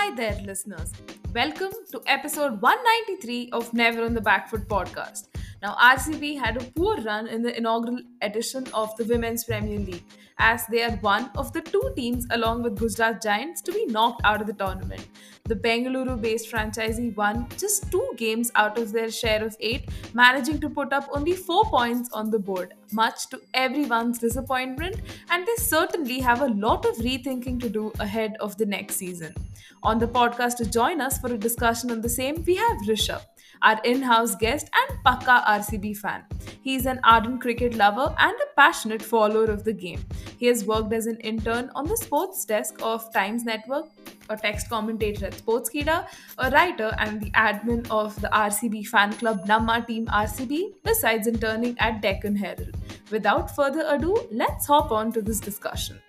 [0.00, 0.92] Hi there, listeners.
[1.34, 5.26] Welcome to episode 193 of Never on the Back Foot podcast.
[5.62, 10.04] Now, RCB had a poor run in the inaugural edition of the Women's Premier League,
[10.38, 14.22] as they are one of the two teams, along with Gujarat Giants, to be knocked
[14.24, 15.06] out of the tournament.
[15.44, 20.60] The Bengaluru based franchisee won just two games out of their share of eight, managing
[20.60, 24.96] to put up only four points on the board, much to everyone's disappointment,
[25.28, 29.34] and they certainly have a lot of rethinking to do ahead of the next season.
[29.82, 33.24] On the podcast to join us for a discussion on the same, we have Rishabh
[33.62, 36.24] our in house guest and Pakka RCB fan.
[36.62, 40.04] He is an ardent cricket lover and a passionate follower of the game.
[40.38, 43.86] He has worked as an intern on the sports desk of Times Network,
[44.28, 46.06] a text commentator at Sportskeeda,
[46.38, 51.76] a writer and the admin of the RCB fan club Namma Team RCB, besides interning
[51.78, 52.76] at Deccan Herald.
[53.10, 56.00] Without further ado, let's hop on to this discussion.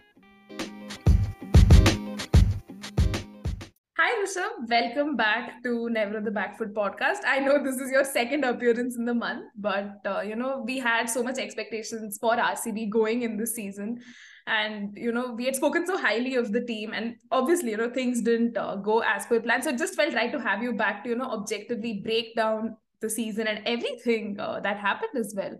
[4.04, 4.68] Hi, Rishabh.
[4.68, 7.20] Welcome back to Never on the Back Foot podcast.
[7.24, 10.80] I know this is your second appearance in the month, but uh, you know we
[10.80, 13.99] had so much expectations for RCB going in this season,
[14.48, 17.91] and you know we had spoken so highly of the team, and obviously you know
[17.91, 19.62] things didn't uh, go as per plan.
[19.62, 22.77] So it just felt right to have you back to you know objectively break down
[23.02, 25.60] the season and everything uh, that happened as well.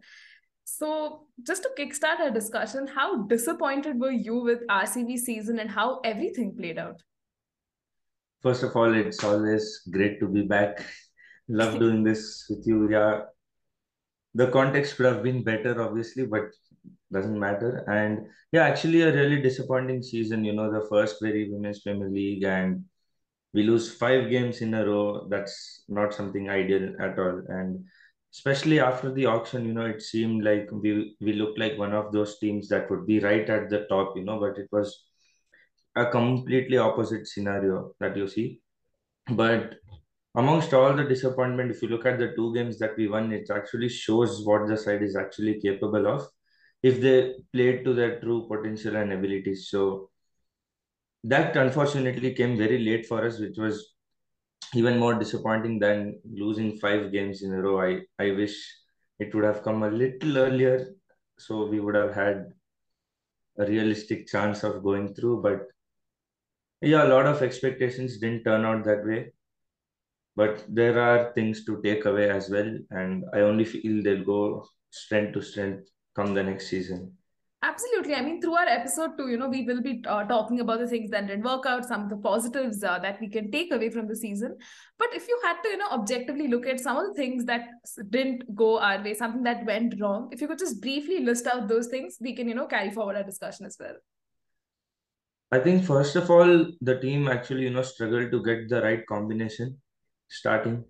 [0.64, 6.00] So, just to kickstart our discussion, how disappointed were you with RCB season and how
[6.03, 7.03] everything played out?
[8.42, 10.84] First of all, it's always great to be back.
[11.47, 12.89] Love doing this with you.
[12.89, 13.22] Yeah,
[14.33, 16.45] the context could have been better, obviously, but
[17.11, 17.83] doesn't matter.
[17.89, 20.45] And yeah, actually, a really disappointing season.
[20.45, 22.86] You know, the first very women's Premier League, and
[23.53, 25.28] we lose five games in a row.
[25.30, 27.44] That's not something ideal at all.
[27.48, 27.86] And
[28.33, 32.11] especially after the auction, you know, it seemed like we we looked like one of
[32.11, 34.16] those teams that would be right at the top.
[34.16, 35.11] You know, but it was
[35.95, 38.61] a completely opposite scenario that you see.
[39.30, 39.75] But
[40.36, 43.49] amongst all the disappointment, if you look at the two games that we won, it
[43.49, 46.26] actually shows what the side is actually capable of
[46.83, 49.70] if they played to their true potential and abilities.
[49.70, 50.10] So
[51.23, 53.94] that unfortunately came very late for us, which was
[54.73, 57.82] even more disappointing than losing five games in a row.
[57.82, 58.55] I, I wish
[59.20, 60.88] it would have come a little earlier
[61.38, 62.45] so we would have had
[63.58, 65.42] a realistic chance of going through.
[65.42, 65.67] But
[66.81, 69.33] yeah, a lot of expectations didn't turn out that way,
[70.36, 74.65] but there are things to take away as well, and I only feel they'll go
[74.89, 77.14] strength to strength come the next season.
[77.64, 78.15] Absolutely.
[78.15, 80.87] I mean, through our episode two, you know, we will be uh, talking about the
[80.87, 83.91] things that didn't work out, some of the positives uh, that we can take away
[83.91, 84.58] from the season.
[84.97, 87.67] But if you had to, you know, objectively look at some of the things that
[88.09, 91.67] didn't go our way, something that went wrong, if you could just briefly list out
[91.67, 93.93] those things, we can, you know, carry forward our discussion as well.
[95.52, 99.06] I think first of all, the team actually, you know, struggled to get the right
[99.06, 99.78] combination
[100.30, 100.86] starting.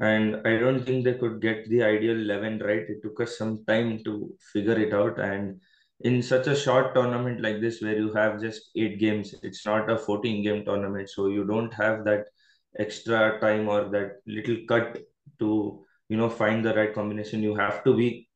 [0.00, 2.88] And I don't think they could get the ideal 11 right.
[2.88, 5.18] It took us some time to figure it out.
[5.18, 5.60] And
[6.00, 9.90] in such a short tournament like this, where you have just eight games, it's not
[9.90, 11.10] a 14 game tournament.
[11.10, 12.26] So you don't have that
[12.78, 14.98] extra time or that little cut
[15.40, 17.42] to, you know, find the right combination.
[17.42, 18.28] You have to be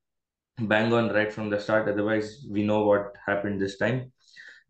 [0.58, 1.88] bang on right from the start.
[1.88, 4.12] Otherwise, we know what happened this time.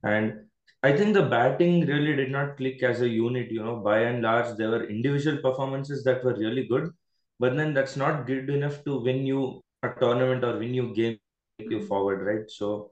[0.04, 0.46] And
[0.84, 3.50] I think the batting really did not click as a unit.
[3.50, 6.90] You know, by and large, there were individual performances that were really good,
[7.38, 11.18] but then that's not good enough to win you a tournament or win you game,
[11.58, 11.86] take you mm-hmm.
[11.86, 12.50] forward, right?
[12.50, 12.90] So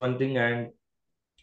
[0.00, 0.70] one thing, and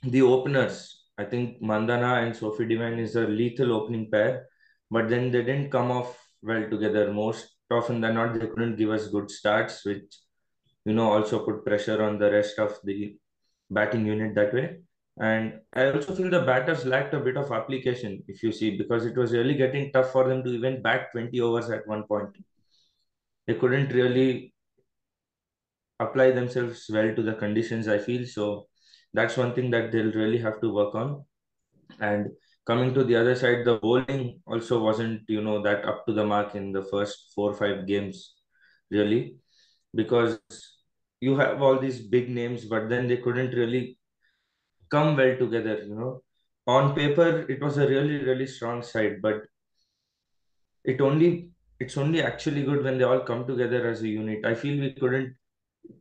[0.03, 4.47] the openers, I think Mandhana and Sophie Devine is a lethal opening pair,
[4.91, 7.11] but then they didn't come off well together.
[7.11, 10.19] Most often than not, they couldn't give us good starts, which
[10.85, 13.17] you know also put pressure on the rest of the
[13.71, 14.77] batting unit that way.
[15.19, 19.05] And I also feel the batters lacked a bit of application, if you see, because
[19.05, 22.29] it was really getting tough for them to even bat 20 overs at one point.
[23.45, 24.53] They couldn't really
[25.99, 28.25] apply themselves well to the conditions, I feel.
[28.25, 28.67] So
[29.13, 31.23] that's one thing that they'll really have to work on.
[31.99, 32.29] And
[32.65, 36.25] coming to the other side, the bowling also wasn't, you know, that up to the
[36.25, 38.33] mark in the first four or five games,
[38.89, 39.35] really,
[39.93, 40.39] because
[41.21, 43.97] you have all these big names, but then they couldn't really
[44.95, 46.21] come well together you know.
[46.65, 49.41] On paper it was a really really strong side but
[50.83, 51.49] it only
[51.79, 54.45] it's only actually good when they all come together as a unit.
[54.45, 55.35] I feel we couldn't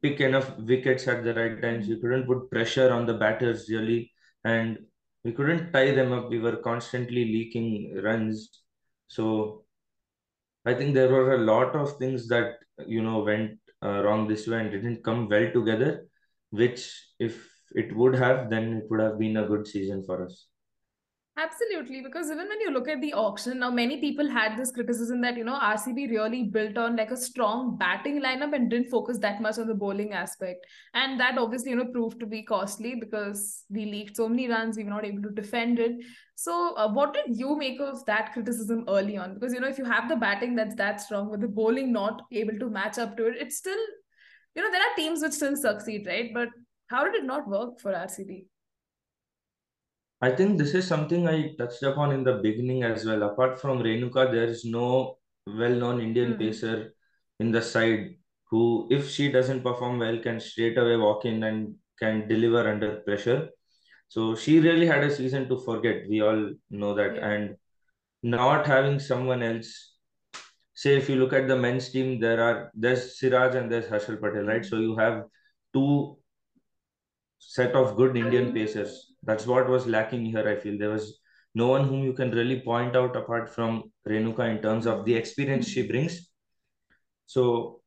[0.02, 1.88] pick enough wickets at the right times.
[1.88, 4.12] We couldn't put pressure on the batters really
[4.44, 4.78] and
[5.24, 6.30] we couldn't tie them up.
[6.30, 8.62] We were constantly leaking runs.
[9.08, 9.64] So
[10.64, 14.46] i think there were a lot of things that you know went uh, wrong this
[14.46, 16.06] way and didn't come well together
[16.50, 16.82] which
[17.18, 20.46] if it would have, then it would have been a good season for us.
[21.38, 25.22] Absolutely, because even when you look at the auction, now many people had this criticism
[25.22, 29.19] that you know RCB really built on like a strong batting lineup and didn't focus
[29.20, 32.96] that much on the bowling aspect, and that obviously you know proved to be costly
[32.96, 35.92] because we leaked so many runs, we were not able to defend it.
[36.34, 39.32] So, uh, what did you make of that criticism early on?
[39.32, 42.20] Because you know if you have the batting that's that strong, but the bowling not
[42.30, 43.84] able to match up to it, it's still
[44.54, 46.30] you know there are teams which still succeed, right?
[46.34, 46.48] But
[46.92, 48.46] how did it not work for RCB?
[50.20, 53.22] I think this is something I touched upon in the beginning as well.
[53.24, 56.38] Apart from Renuka, there is no well-known Indian Mm.
[56.42, 56.94] pacer
[57.40, 58.04] in the side
[58.50, 58.62] who,
[58.98, 63.40] if she doesn't perform well, can straight away walk in and can deliver under pressure.
[64.08, 66.08] So she really had a season to forget.
[66.08, 67.16] We all know that.
[67.16, 67.30] Yeah.
[67.30, 67.56] And
[68.22, 69.94] not having someone else,
[70.74, 74.20] say if you look at the men's team, there are there's Siraj and there's Harshal
[74.20, 74.62] Patel, right?
[74.62, 74.70] Mm.
[74.70, 75.24] So you have
[75.74, 76.18] two
[77.48, 79.12] set of good Indian pacers.
[79.22, 80.78] That's what was lacking here, I feel.
[80.78, 81.18] There was
[81.54, 85.14] no one whom you can really point out apart from Renuka in terms of the
[85.14, 86.30] experience she brings.
[87.26, 87.80] So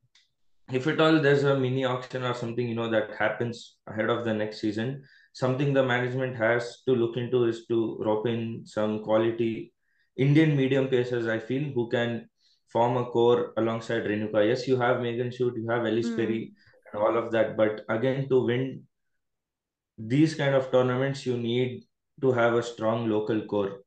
[0.71, 4.25] if at all there's a mini auction or something, you know, that happens ahead of
[4.25, 5.03] the next season,
[5.33, 9.73] something the management has to look into is to rope in some quality
[10.17, 12.29] Indian medium pacers, I feel, who can
[12.71, 14.47] form a core alongside Renuka.
[14.47, 16.17] Yes, you have Megan Schutt, you have Ellyse Mm.
[16.17, 16.53] Perry,
[16.91, 17.57] and all of that.
[17.57, 18.83] But again, to win
[19.97, 21.83] these kind of tournaments, you need
[22.21, 23.81] to have a strong local core.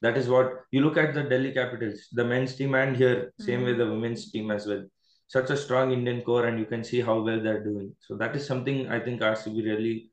[0.00, 3.58] That is what you look at the Delhi Capitals, the men's team, and here, same
[3.58, 3.66] mm-hmm.
[3.66, 4.84] with the women's team as well.
[5.28, 7.94] Such a strong Indian core, and you can see how well they're doing.
[8.00, 10.10] So that is something I think RCB really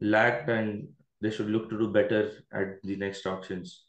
[0.00, 0.88] lacked, and
[1.20, 3.85] they should look to do better at the next auctions.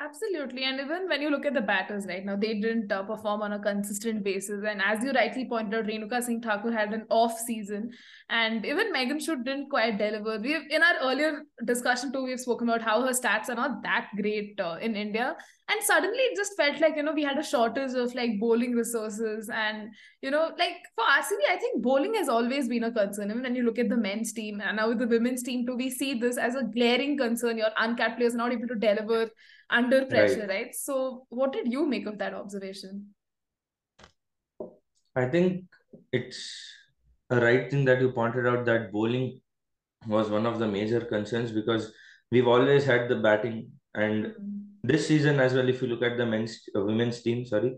[0.00, 0.62] Absolutely.
[0.62, 3.54] And even when you look at the batters right now, they didn't uh, perform on
[3.54, 4.62] a consistent basis.
[4.64, 7.90] And as you rightly pointed out, Renuka Singh Thakur had an off season.
[8.30, 10.38] And even Megan Schutt didn't quite deliver.
[10.38, 14.10] We've in our earlier discussion too, we've spoken about how her stats are not that
[14.16, 15.36] great uh, in India.
[15.70, 18.72] And suddenly it just felt like, you know, we had a shortage of like bowling
[18.72, 19.50] resources.
[19.52, 19.90] And,
[20.22, 23.30] you know, like for RCB, I think bowling has always been a concern.
[23.30, 25.76] Even when you look at the men's team and now with the women's team too,
[25.76, 27.58] we see this as a glaring concern.
[27.58, 29.28] Your uncapped players are not able to deliver
[29.68, 30.48] under pressure, right.
[30.48, 30.74] right?
[30.74, 33.08] So, what did you make of that observation?
[35.14, 35.64] I think
[36.12, 36.50] it's
[37.28, 39.42] a right thing that you pointed out that bowling
[40.06, 41.92] was one of the major concerns because
[42.30, 44.67] we've always had the batting and Mm.
[44.82, 47.76] This season as well if you look at the men's uh, women's team sorry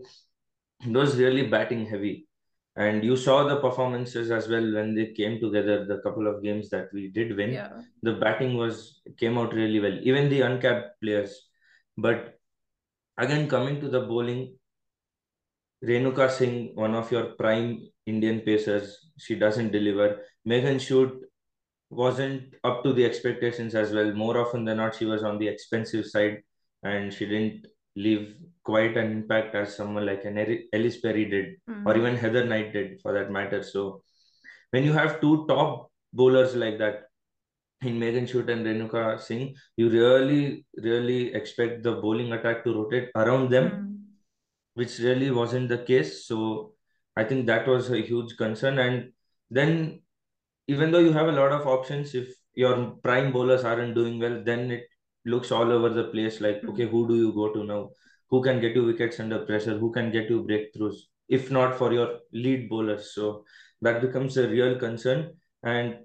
[0.85, 2.27] it was really batting heavy
[2.75, 6.69] and you saw the performances as well when they came together the couple of games
[6.69, 7.81] that we did win Yeah.
[8.03, 11.49] the batting was came out really well even the uncapped players
[11.97, 12.39] but
[13.17, 14.55] again coming to the bowling
[15.83, 20.21] Renuka Singh, one of your prime Indian pacers, she doesn't deliver.
[20.45, 21.13] Megan Schutt
[21.89, 24.13] wasn't up to the expectations as well.
[24.13, 26.43] More often than not, she was on the expensive side
[26.83, 30.35] and she didn't leave quite an impact as someone like an
[30.73, 31.85] Ellyse Perry did, Mm.
[31.85, 33.61] or even Heather Knight did for that matter.
[33.63, 34.03] So
[34.71, 37.05] when you have two top bowlers like that
[37.81, 43.09] in Megan Schutt and Renuka Singh, you really, really expect the bowling attack to rotate
[43.15, 43.87] around them Mm.
[44.73, 46.25] which really wasn't the case.
[46.25, 46.73] So
[47.17, 48.79] I think that was a huge concern.
[48.79, 49.11] And
[49.49, 50.01] then,
[50.67, 54.41] even though you have a lot of options, if your prime bowlers aren't doing well,
[54.45, 54.85] then it
[55.25, 56.69] looks all over the place like, Mm.
[56.69, 57.91] okay, who do you go to now?
[58.29, 59.77] Who can get you wickets under pressure?
[59.77, 60.95] Who can get you breakthroughs?
[61.27, 63.13] If not for your lead bowlers.
[63.13, 63.45] So
[63.81, 65.33] that becomes a real concern.
[65.63, 65.99] And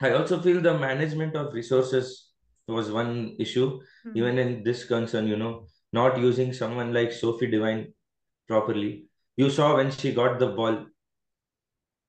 [0.00, 2.32] I also feel the management of resources
[2.66, 4.16] was one issue, Mm.
[4.16, 7.92] even in this concern, you know, not using someone like Sophie Devine
[8.46, 9.06] properly.
[9.36, 10.86] You saw when she got the ball,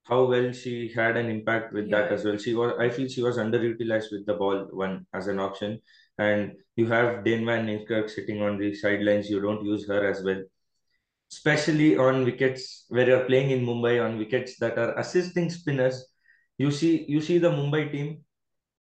[0.04, 2.36] how well she had an impact with that as well.
[2.36, 5.80] She was, I feel she was underutilized with the ball one as an option.
[6.20, 9.30] And you have Dane Van Niekerk sitting on the sidelines.
[9.32, 10.42] You don't use her as well,
[11.32, 16.00] especially on wickets where you're playing in Mumbai on wickets that are assisting spinners.
[16.58, 18.10] You see, you see the Mumbai team.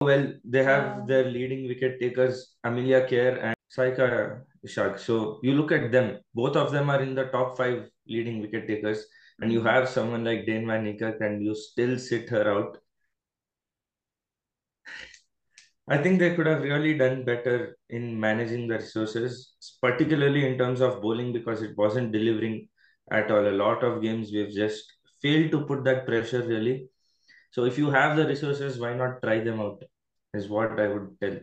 [0.01, 0.25] Well,
[0.55, 1.05] they have Yeah.
[1.11, 4.09] their leading wicket takers, Amelia Kerr and Saika
[4.65, 4.97] Ishaque.
[5.05, 7.77] So you look at them, both of them are in the top five
[8.15, 9.05] leading wicket takers,
[9.41, 9.69] and you Mm.
[9.71, 12.77] have someone like Dane Van Niekerk, and you still sit her out.
[15.89, 20.81] I think they could have really done better in managing the resources, particularly in terms
[20.81, 22.67] of bowling, because it wasn't delivering
[23.11, 23.47] at all.
[23.47, 26.87] A lot of games we've just failed to put that pressure really.
[27.51, 29.83] So if you have the resources, why not try them out?
[30.33, 31.39] Is what I would tell.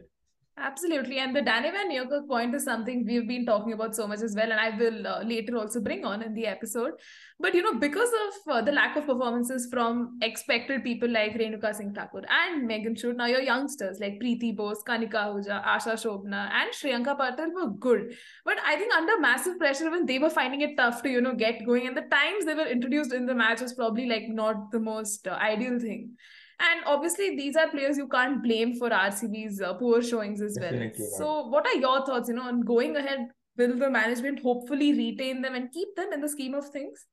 [0.57, 1.19] Absolutely.
[1.19, 4.37] And the Danny Van Niekerk point is something we've been talking about so much as
[4.37, 4.53] well.
[4.53, 6.93] And I will uh, later also bring on in the episode.
[7.41, 11.75] But, you know, because of uh, the lack of performances from expected people like Renuka
[11.75, 16.49] Singh Thakur and Megan Schutt, now your youngsters like Preeti Bose, Kanika Ahuja, Asha Sobhana,
[16.53, 18.15] and Shreyanka Patel were good.
[18.45, 21.35] But I think under massive pressure, when they were finding it tough to, you know,
[21.35, 24.71] get going, and the times they were introduced in the match was probably like not
[24.71, 26.15] the most uh, ideal thing.
[26.61, 31.05] And obviously, these are players you can't blame for RCB's uh, poor showings as Definitely
[31.19, 31.19] well.
[31.19, 33.29] So, what are your thoughts, you know, on going ahead?
[33.57, 37.07] Will the management hopefully retain them and keep them in the scheme of things?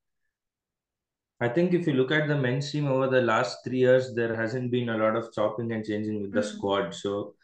[1.40, 4.36] I think if you look at the men's team over the last three years, there
[4.36, 6.54] hasn't been a lot of chopping and changing with the Mm.
[6.56, 6.94] squad.
[6.94, 7.36] So,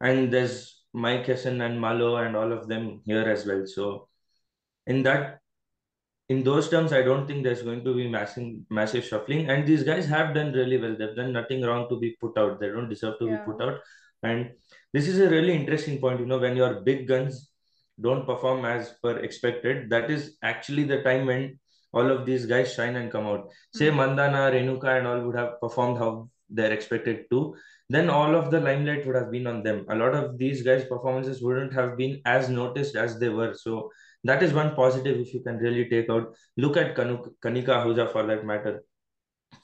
[0.00, 3.66] and there's Mike Hesson and Malo and all of them here as well.
[3.66, 4.08] So,
[4.86, 5.41] in that,
[6.32, 8.48] in those terms, I don't think there's going to be massive,
[8.78, 9.48] massive shuffling.
[9.50, 10.94] And these guys have done really well.
[10.98, 12.60] They've done nothing wrong to be put out.
[12.60, 13.36] They don't deserve to Yeah.
[13.36, 13.80] be put out.
[14.22, 14.52] And
[14.92, 16.20] this is a really interesting point.
[16.20, 17.40] You know, when your big guns
[18.00, 21.58] don't perform as per expected, that is actually the time when
[21.92, 23.50] all of these guys shine and come out.
[23.80, 23.98] Say Mm.
[24.02, 26.12] Mandhana, Renuka, and all would have performed how
[26.58, 27.40] they're expected to,
[27.96, 29.84] then all of the limelight would have been on them.
[29.88, 33.52] A lot of these guys' performances wouldn't have been as noticed as they were.
[33.64, 33.90] So
[34.24, 36.34] that is one positive if you can really take out.
[36.56, 38.82] Look at Kanu- Kanika Ahuja for that matter.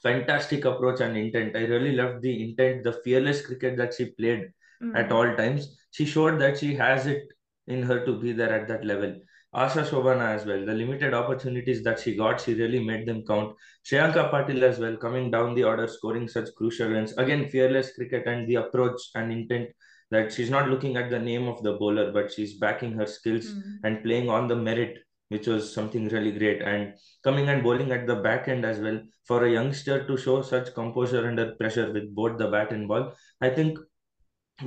[0.03, 1.55] Fantastic approach and intent.
[1.55, 4.51] I really loved the intent, the fearless cricket that she played
[4.95, 5.11] at Mm.
[5.11, 5.77] all times.
[5.91, 7.23] She showed that she has it
[7.67, 9.15] in her to be there at that level.
[9.55, 10.63] Asha Sobhana as well.
[10.65, 13.55] The limited opportunities that she got, she really made them count.
[13.83, 17.17] Shreyanka Patil as well, coming down the order, scoring such crucial runs.
[17.17, 19.69] Again, fearless cricket and the approach and intent
[20.11, 23.47] that she's not looking at the name of the bowler, but she's backing her skills
[23.53, 23.79] Mm.
[23.83, 24.97] and playing on the merit,
[25.29, 26.61] which was something really great.
[26.61, 28.99] And coming and bowling at the back end as well.
[29.25, 33.13] For a youngster to show such composure under pressure with both the bat and ball,
[33.41, 33.77] I think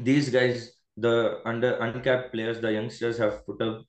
[0.03, 3.85] these guys, the under uncapped players, the youngsters have put up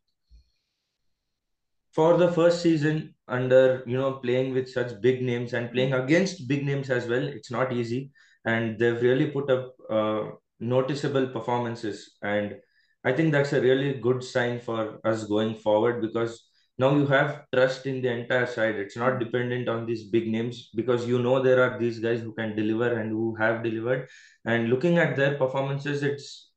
[1.92, 6.48] for the first season under you know playing with such big names and playing against
[6.48, 7.24] big names as well.
[7.28, 8.12] It's not easy,
[8.46, 10.24] and they've really put up uh,
[10.68, 12.56] noticeable performances, and
[13.04, 17.46] I think that's a really good sign for us going forward because now you have
[17.54, 18.76] trust in the entire side.
[18.76, 22.34] It's not dependent on these big names because you know there are these guys who
[22.34, 24.10] can deliver and who have delivered.
[24.46, 26.52] And looking at their performances, it's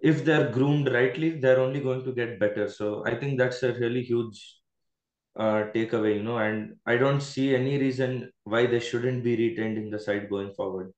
[0.00, 2.68] if they're groomed rightly, they're only going to get better.
[2.68, 4.56] So I think that's a really huge
[5.38, 9.78] uh, takeaway, you know, and I don't see any reason why they shouldn't be retained
[9.78, 10.92] in the side going forward.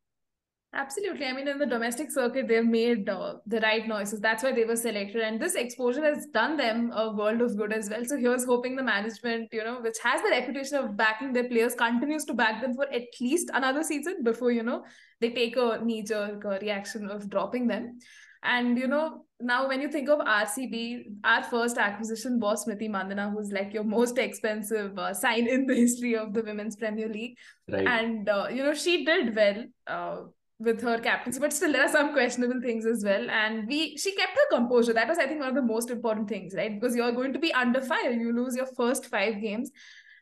[0.74, 1.26] Absolutely.
[1.26, 4.20] I mean, in the domestic circuit, they've made uh, the right noises.
[4.20, 5.20] That's why they were selected.
[5.20, 8.02] And this exposure has done them a world of good as well.
[8.06, 11.74] So here's hoping the management, you know, which has the reputation of backing their players,
[11.74, 14.82] continues to back them for at least another season before, you know,
[15.20, 17.98] they take a knee jerk reaction of dropping them.
[18.42, 23.30] And, you know, now when you think of RCB, our first acquisition was Smriti Mandhana,
[23.30, 27.36] who's like your most expensive uh, sign in the history of the Women's Premier League.
[27.70, 27.86] Right.
[27.86, 30.32] And, uh, you know, she did well.
[30.64, 33.28] With her captaincy, but still there are some questionable things as well.
[33.28, 34.92] And we she kept her composure.
[34.92, 36.73] That was, I think, one of the most important things, right?
[36.78, 38.12] Because you're going to be under fire.
[38.12, 39.73] You lose your first five games,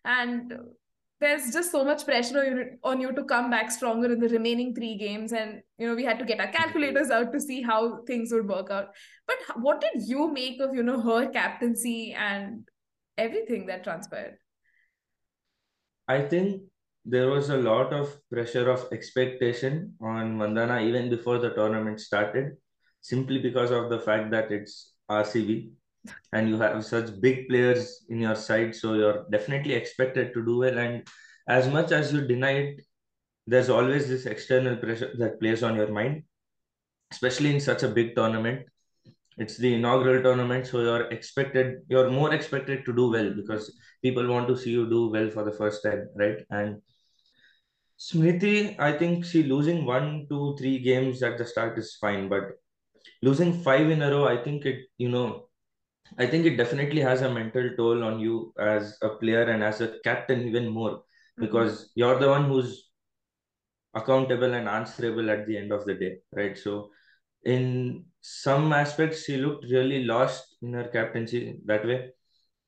[0.05, 0.55] and
[1.21, 4.29] there's just so much pressure on you, on you to come back stronger in the
[4.29, 5.33] remaining three games.
[5.33, 8.49] And you know, we had to get our calculators out to see how things would
[8.49, 8.95] work out.
[9.27, 12.67] But what did you make of you know her captaincy and
[13.19, 14.39] everything that transpired?
[16.09, 16.63] I think
[17.11, 22.57] there was a lot of pressure of expectation on Mandhana even before the tournament started,
[23.01, 25.73] simply because of the fact that it's RCB
[26.33, 30.59] and you have such big players in your side, so you're definitely expected to do
[30.59, 30.79] well.
[30.79, 31.07] And
[31.49, 32.81] as much as you deny it,
[33.47, 36.23] there's always this external pressure that plays on your mind,
[37.11, 38.67] especially in such a big tournament.
[39.37, 44.29] It's the inaugural tournament, so you're expected, you're more expected to do well because people
[44.29, 46.45] want to see you do well for the first time, right?
[46.51, 46.81] And
[48.01, 52.53] Smriti, I think she losing one, two, three games at the start is fine, but
[53.23, 55.49] losing five in a row, I think it, you know,
[56.19, 59.81] I think it definitely has a mental toll on you as a player and as
[59.81, 61.45] a captain even more mm-hmm.
[61.45, 62.91] because you're the one who's
[63.95, 66.57] accountable and answerable at the end of the day, right?
[66.57, 66.91] So
[67.45, 72.11] in some aspects, she looked really lost in her captaincy that way.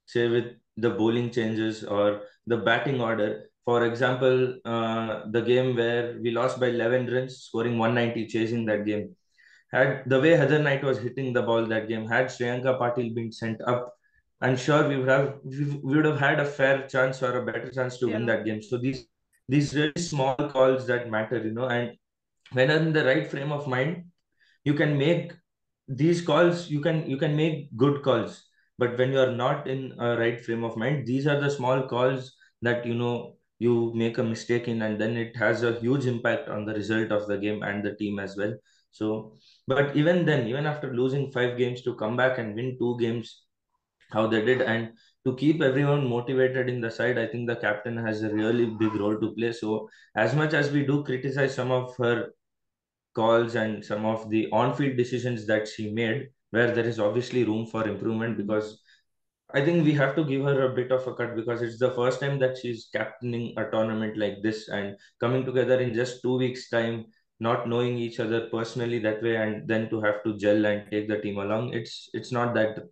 [0.06, 3.48] Say with the bowling changes or the batting order.
[3.64, 8.85] For example, uh, the game where we lost by 11 runs, scoring 190, chasing that
[8.85, 9.14] game.
[9.73, 13.33] Had the way Heather Knight was hitting the ball that game, had Shreyanka Patil been
[13.33, 13.95] sent up,
[14.40, 17.71] I'm sure we would have we would have had a fair chance or a better
[17.71, 18.61] chance to win that game.
[18.62, 19.07] So these
[19.49, 21.92] these really small calls that matter, you know, and
[22.52, 24.04] when you're in the right frame of mind,
[24.64, 25.33] you can make
[25.88, 28.45] these calls you can you can make good calls
[28.78, 31.83] but when you are not in a right frame of mind these are the small
[31.88, 36.07] calls that you know you make a mistake in and then it has a huge
[36.07, 38.54] impact on the result of the game and the team as well.
[38.90, 42.97] So but even then even after losing five games to come back and win two
[42.99, 43.33] games
[44.11, 44.90] how they did and
[45.26, 48.95] to keep everyone motivated in the side i think the captain has a really big
[49.02, 49.52] role to play.
[49.52, 52.35] So as much as we do criticize some of her
[53.14, 57.66] calls and some of the on-field decisions that she made where there is obviously room
[57.66, 58.81] for improvement because
[59.54, 61.90] I think we have to give her a bit of a cut because it's the
[61.92, 66.37] first time that she's captaining a tournament like this and coming together in just two
[66.38, 67.06] weeks' time,
[67.40, 71.09] not knowing each other personally that way, and then to have to gel and take
[71.09, 71.73] the team along.
[71.75, 72.85] It's it's not that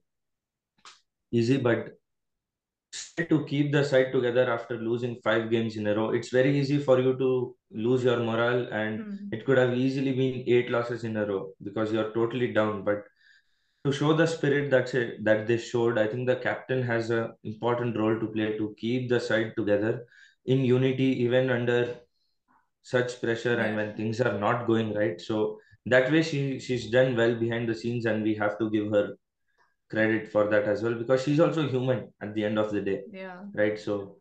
[1.33, 1.97] easy, but
[3.29, 6.79] to keep the side together after losing five games in a row, it's very easy
[6.79, 9.33] for you to lose your morale, and Mhm.
[9.33, 12.83] it could have easily been eight losses in a row because you're totally down.
[12.85, 13.05] But
[13.85, 17.97] to show the spirit that that they showed, I think the captain has an important
[17.97, 20.07] role to play to keep the side together
[20.45, 21.97] in unity, even under
[22.83, 25.21] such pressure and when things are not going right.
[25.21, 28.91] So that way, she she's done well behind the scenes, and we have to give
[28.93, 29.17] her
[29.91, 33.01] credit for that as well because she's also human at the end of the day,
[33.13, 33.41] Yeah.
[33.55, 33.79] right?
[33.79, 34.19] So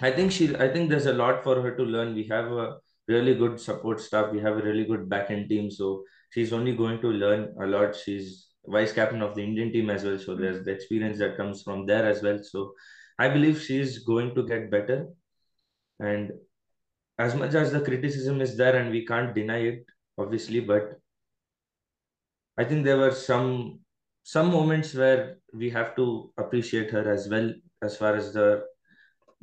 [0.00, 2.14] I think she I think there's a lot for her to learn.
[2.14, 2.78] We have a
[3.08, 4.32] really good support staff.
[4.32, 5.70] We have a really good back end team.
[5.70, 7.94] So she's only going to learn a lot.
[7.96, 10.18] She's vice captain of the Indian team as well.
[10.18, 10.64] So there's Mhm.
[10.64, 12.38] the experience that comes from there as well.
[12.42, 12.74] So
[13.18, 15.08] I believe she's going to get better.
[16.00, 16.32] And
[17.18, 19.86] as much as the criticism is there and we can't deny it,
[20.18, 21.00] obviously, but
[22.58, 23.80] I think there were some
[24.24, 27.52] some moments where we have to appreciate her as well
[27.82, 28.66] as far as the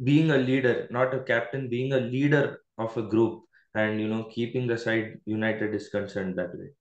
[0.03, 3.43] being a leader, not a captain, being a leader of a group
[3.75, 6.71] and you know keeping the side united is concerned that way.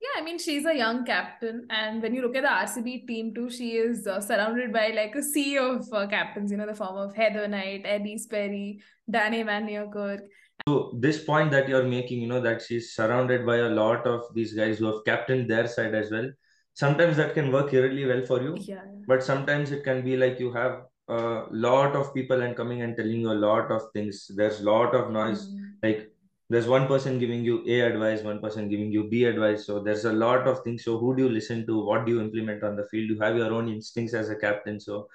[0.00, 3.34] Yeah, I mean, she's a young captain, and when you look at the RCB team
[3.34, 6.74] too, she is uh, surrounded by like a sea of uh, captains, you know, the
[6.74, 10.20] form of Heather Knight, Ellyse Perry, Danny Van Niekerk.
[10.68, 14.22] So this point that you're making, you know, that she's surrounded by a lot of
[14.34, 16.30] these guys who have captained their side as well.
[16.74, 18.82] Sometimes that can work really well for you, Yeah.
[19.08, 22.96] but sometimes it can be like you have a lot of people and coming and
[22.96, 24.30] telling you a lot of things.
[24.36, 25.48] There's a lot of noise.
[25.48, 25.64] Mm.
[25.82, 26.07] Like
[26.50, 29.66] there's one person giving you A advice, one person giving you B advice.
[29.66, 30.84] So there's a lot of things.
[30.84, 31.84] So who do you listen to?
[31.84, 33.10] What do you implement on the field?
[33.10, 34.80] You have your own instincts as a captain.
[34.80, 35.08] So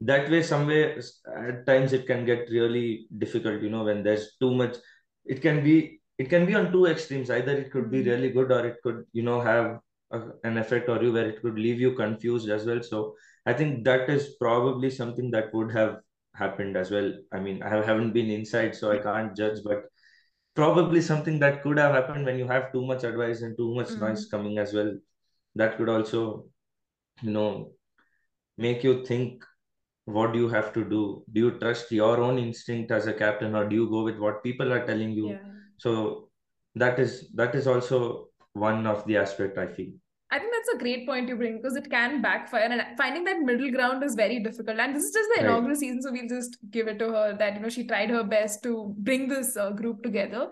[0.00, 1.00] that way somewhere
[1.48, 4.76] at times it can get really difficult you know when there's too much
[5.24, 8.06] it can be it can be on two extremes either it could be Mm.
[8.10, 11.40] really good or it could you know have a, an effect on you where it
[11.42, 13.14] could leave you confused as well so
[13.46, 16.00] i think that is probably something that would have
[16.34, 19.84] happened as well i mean i haven't been inside so i can't judge but
[20.54, 23.96] probably something that could have happened when you have too much advice and too much
[23.96, 24.30] noise Mm.
[24.34, 24.92] coming as well
[25.62, 26.22] that could also
[27.22, 27.72] you know
[28.58, 29.44] make you think
[30.06, 33.54] what do you have to do do you trust your own instinct as a captain
[33.54, 35.42] or do you go with what people are telling you Yeah.
[35.78, 35.94] so
[36.84, 38.00] that is that is also
[38.66, 39.92] one of the aspect i feel
[40.32, 43.40] I think that's a great point you bring because it can backfire, and finding that
[43.40, 44.78] middle ground is very difficult.
[44.78, 47.36] And this is just the right inaugural season, so we'll just give it to her
[47.38, 50.48] that you know she tried her best to bring this uh, group together.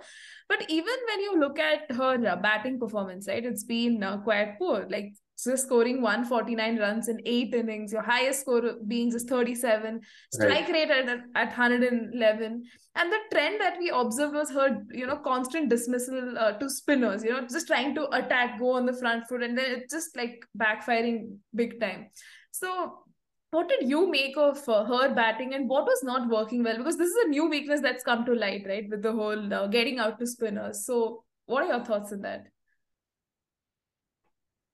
[0.50, 4.58] But even when you look at her uh, batting performance, right, it's been uh, quite
[4.58, 4.86] poor.
[4.90, 5.14] Like
[5.44, 10.00] just scoring 149 runs in eight innings, your highest score being just 37,
[10.32, 12.64] strike right rate at, at 111
[12.96, 17.22] and the trend that we observed was her you know constant dismissal uh, to spinners
[17.22, 20.16] you know just trying to attack go on the front foot and then it's just
[20.16, 22.08] like backfiring big time.
[22.50, 23.04] So
[23.52, 26.76] what did you make of uh, her batting and what was not working well?
[26.76, 29.66] Because this is a new weakness that's come to light right with the whole uh,
[29.66, 30.86] getting out to spinners.
[30.86, 32.46] So what are your thoughts on that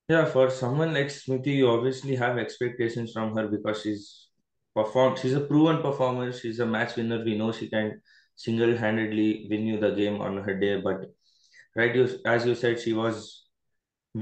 [0.08, 4.28] yeah for someone like Smriti you obviously have expectations from her because she's
[4.74, 8.00] performed she's a proven performer she's a match winner we know she can
[8.34, 11.06] single-handedly win you the game on her day but
[11.74, 13.46] right you as you said she was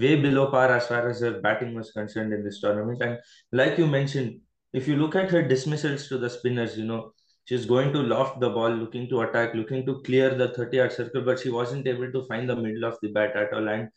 [0.03, 3.01] way below par as far as her batting was concerned in this tournament.
[3.03, 3.19] And
[3.53, 4.41] like you mentioned,
[4.73, 7.13] if you look at her dismissals to the spinners, you know,
[7.45, 10.93] she's going to loft the ball, looking to attack, looking to clear the 30 yard
[10.93, 13.69] circle, but she wasn't able to find the middle of the bat at all.
[13.69, 13.89] And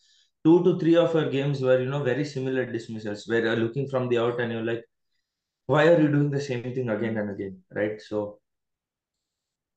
[0.48, 3.88] two to three of her games were, you know, very similar dismissals where you're looking
[3.90, 4.84] from the out and you're like,
[5.66, 7.58] why are you doing the same thing again and again?
[7.80, 8.02] Right.
[8.02, 8.40] So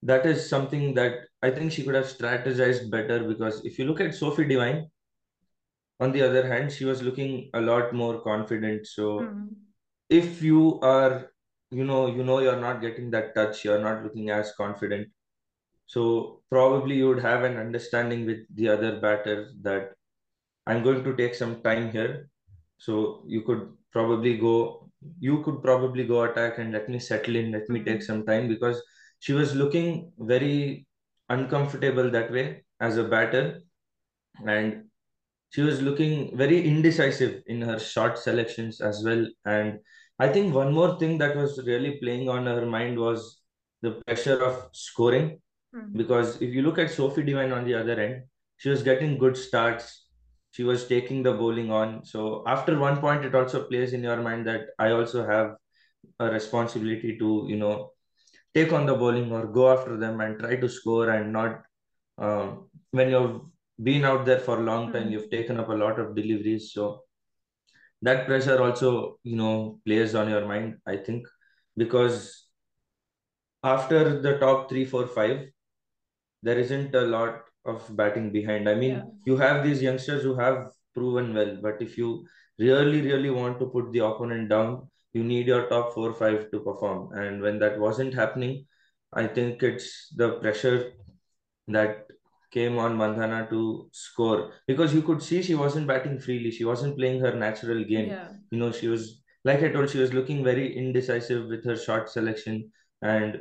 [0.02, 4.00] that is something that I think she could have strategized better because if you look
[4.00, 4.88] at Sophie Devine,
[5.98, 8.86] on the other hand, she was looking a lot more confident.
[8.86, 9.48] So mm.
[10.08, 11.32] if you are,
[11.70, 15.08] you know, you know you're not getting that touch, you're not looking as confident.
[15.86, 19.94] So probably you would have an understanding with the other batter that
[20.70, 22.28] I'm going to take some time here
[22.84, 23.62] So you could
[23.94, 24.54] probably go,
[25.26, 28.06] you could probably go attack and let me settle in, let me take Mhm.
[28.08, 28.82] some time because
[29.26, 29.90] she was looking
[30.32, 30.86] very
[31.36, 32.44] uncomfortable that way
[32.88, 33.44] as a batter
[34.46, 34.84] and
[35.50, 39.26] she was looking very indecisive in her shot selections as well.
[39.46, 39.80] And
[40.18, 43.40] I think one more thing that was really playing on her mind was
[43.82, 45.40] the pressure of scoring.
[45.72, 45.92] Mhm.
[45.96, 48.24] Because if you look at Sophie Devine on the other end,
[48.58, 50.08] she was getting good starts.
[50.52, 52.04] She was taking the bowling on.
[52.04, 55.56] So after one point, it also plays in your mind that I also have
[56.18, 57.92] a responsibility to, you know,
[58.54, 61.62] take on the bowling or go after them and try to score and not
[62.18, 63.42] um, when you've
[63.82, 65.12] been out there for a long time, Mhm.
[65.12, 66.72] you've taken up a lot of deliveries.
[66.72, 67.04] So
[68.02, 71.26] that pressure also, you know, plays on your mind, I think,
[71.76, 72.46] because
[73.62, 75.48] after the top three, four, five,
[76.42, 78.68] there isn't a lot of batting behind.
[78.68, 78.78] I Yeah.
[78.84, 82.26] mean, you have these youngsters who have proven well, but if you
[82.58, 86.60] really, really want to put the opponent down, you need your top four, five to
[86.60, 87.12] perform.
[87.12, 88.66] And when that wasn't happening,
[89.12, 90.92] I think it's the pressure
[91.68, 92.06] that
[92.52, 96.50] came on Mandhana to score because you could see she wasn't batting freely.
[96.50, 98.08] She wasn't playing her natural game.
[98.08, 98.28] Yeah.
[98.50, 102.10] You know, she was, like I told, she was looking very indecisive with her shot
[102.10, 102.70] selection.
[103.02, 103.40] And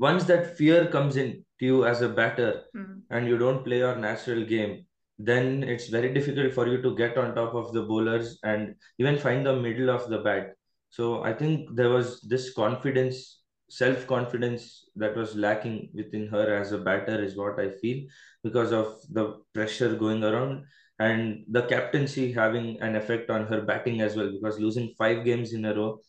[0.00, 3.02] once that fear comes in to you as a batter Mhm.
[3.10, 4.86] and you don't play your natural game,
[5.30, 9.18] then it's very difficult for you to get on top of the bowlers and even
[9.26, 10.54] find the middle of the bat.
[10.88, 16.72] So I think there was this confidence, self confidence that was lacking within her as
[16.72, 18.06] a batter, is what I feel,
[18.42, 20.64] because of the pressure going around
[20.98, 24.32] and the captaincy having an effect on her batting as well.
[24.32, 26.00] Because losing five games in a row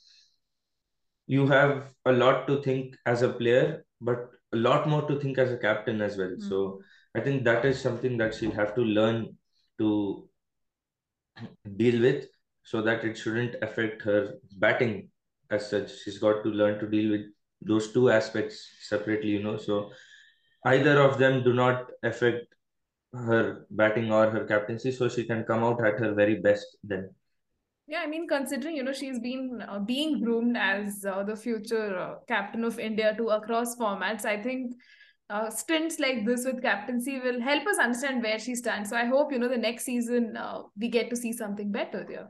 [1.32, 5.38] you have a lot to think as a player, but a lot more to think
[5.38, 6.34] as a captain as well.
[6.36, 6.48] Mhm.
[6.50, 6.60] So
[7.16, 9.22] I think that is something that she'll have to learn
[9.80, 9.90] to
[11.78, 12.28] deal with
[12.64, 15.10] so that it shouldn't affect her batting
[15.50, 15.92] as such.
[16.02, 17.26] She's got to learn to deal with
[17.62, 19.58] those two aspects separately, you know.
[19.58, 19.92] So
[20.66, 22.54] either of them do not affect
[23.14, 27.10] her batting or her captaincy, so she can come out at her very best then.
[27.92, 32.00] Yeah, I mean, considering, you know, she's been uh, being groomed as uh, the future
[32.00, 34.76] uh, captain of India to across formats, I think
[35.30, 38.92] uh, stints like this with captaincy will help us understand where she stands.
[38.92, 42.06] So I hope, you know, the next season uh, we get to see something better
[42.08, 42.30] there.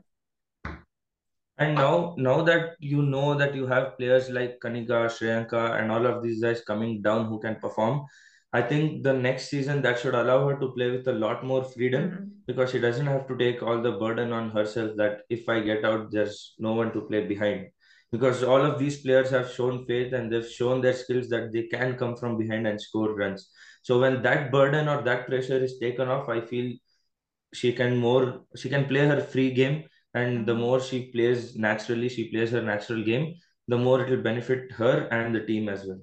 [1.58, 6.06] And now, now that you know that you have players like Kanika, Shreyanka, and all
[6.06, 8.04] of these guys coming down who can perform,
[8.52, 11.64] I think the next season that should allow her to play with a lot more
[11.64, 12.30] freedom Mhm.
[12.46, 15.84] because she doesn't have to take all the burden on herself that if I get
[15.84, 17.68] out, there's no one to play behind.
[18.10, 21.62] Because all of these players have shown faith and they've shown their skills that they
[21.68, 23.50] can come from behind and score runs.
[23.82, 26.74] So when that burden or that pressure is taken off, I feel
[27.54, 29.76] she can more she can play her free game
[30.14, 30.60] and the Mhm.
[30.66, 33.26] more she plays naturally she plays her natural game
[33.68, 36.00] the more it will benefit her and the team as well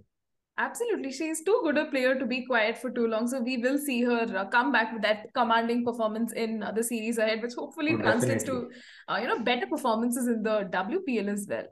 [0.59, 1.13] Absolutely.
[1.13, 3.27] She is too good a player to be quiet for too long.
[3.27, 6.83] So we will see her uh, come back with that commanding performance in uh, the
[6.83, 8.69] series ahead, which hopefully oh translates to,
[9.07, 11.63] uh, you know, better performances in the WPL as well.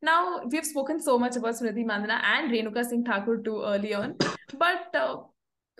[0.00, 4.14] Now, we've spoken so much about Smriti Mandhana and Renuka Singh Thakur too early on.
[4.56, 5.16] But uh,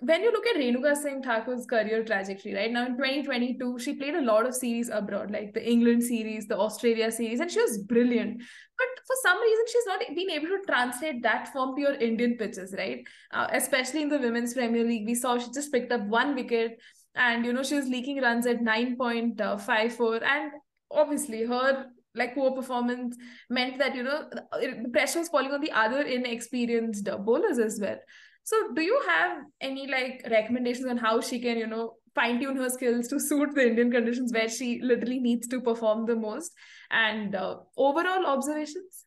[0.01, 4.15] when you look at Renuka Singh Thakur's career trajectory, right now in 2022, she played
[4.15, 7.77] a lot of series abroad, like the England series, the Australia series, and she was
[7.77, 8.41] brilliant.
[8.77, 12.37] But for some reason, she's not been able to translate that form to your Indian
[12.37, 13.03] pitches, right?
[13.31, 16.79] Uh, especially in the Women's Premier League, we saw she just picked up one wicket
[17.15, 20.21] and, you know, she was leaking runs at 9.54.
[20.23, 20.51] And
[20.91, 23.15] obviously, her like poor performance
[23.49, 27.97] meant that, you know, the pressure was falling on the other inexperienced bowlers as well.
[28.43, 32.57] So, do you have any like recommendations on how she can, you know, fine tune
[32.63, 36.51] her skills to suit the Indian conditions where she literally needs to perform the most?
[36.91, 37.57] And uh,
[37.89, 39.03] overall observations?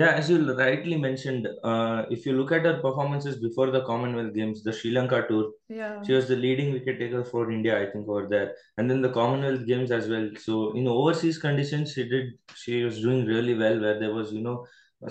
[0.00, 4.32] yeah as you rightly mentioned uh, if you look at her performances before the commonwealth
[4.36, 5.46] games the sri lanka tour
[5.78, 5.96] Yeah.
[6.06, 9.10] she was the leading wicket taker for india i think over there and then the
[9.18, 12.30] commonwealth games as well so in overseas conditions she did
[12.62, 14.56] she was doing really well where there was you know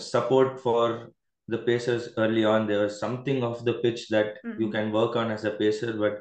[0.09, 0.85] support for
[1.53, 4.71] the pacers early on there was something of the pitch that you Mm.
[4.75, 6.19] can work on as a pacer but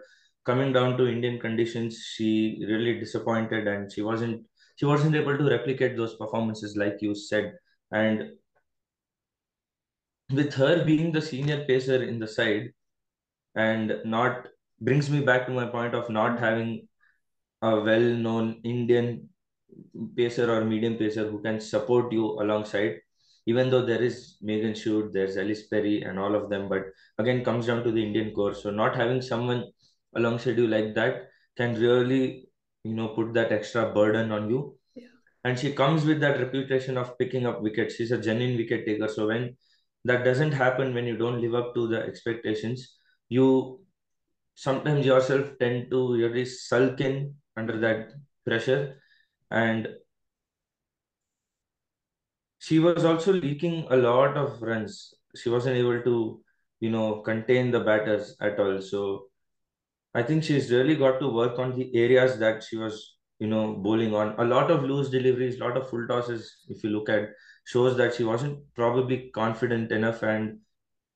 [0.50, 2.30] coming down to indian conditions she
[2.72, 4.44] really disappointed and she wasn't
[4.76, 7.52] she wasn't able to replicate those performances like you said
[8.02, 8.30] and
[10.32, 12.72] with her being the senior pacer in the side
[13.54, 14.46] and not
[14.80, 16.40] brings me back to my point of not Mm.
[16.46, 16.70] having
[17.62, 19.28] a well-known Indian
[20.16, 23.00] pacer or medium pacer who can support you alongside.
[23.50, 26.82] Even though there is Megan Schutt, there's Ellyse Perry and all of them, but
[27.18, 28.54] again comes down to the Indian core.
[28.54, 29.64] So not having someone
[30.14, 32.48] alongside you like that can really
[32.84, 34.76] you know put that extra burden on you.
[34.94, 35.14] Yeah.
[35.44, 37.94] And she comes with that reputation of picking up wickets.
[37.94, 39.08] She's a genuine wicket taker.
[39.08, 39.56] So when
[40.04, 42.96] that doesn't happen, when you don't live up to the expectations,
[43.28, 43.80] you
[44.54, 48.12] sometimes yourself tend to really sulk in under that
[48.44, 49.00] pressure
[49.50, 49.88] and
[52.58, 55.14] she was also leaking a lot of runs.
[55.36, 56.42] She wasn't able to,
[56.80, 58.80] you know, contain the batters at all.
[58.80, 59.26] So
[60.14, 63.74] I think she's really got to work on the areas that she was, you know,
[63.74, 64.34] bowling on.
[64.38, 67.30] A lot of loose deliveries, a lot of full tosses, if you look at,
[67.64, 70.22] shows that she wasn't probably confident enough.
[70.22, 70.58] And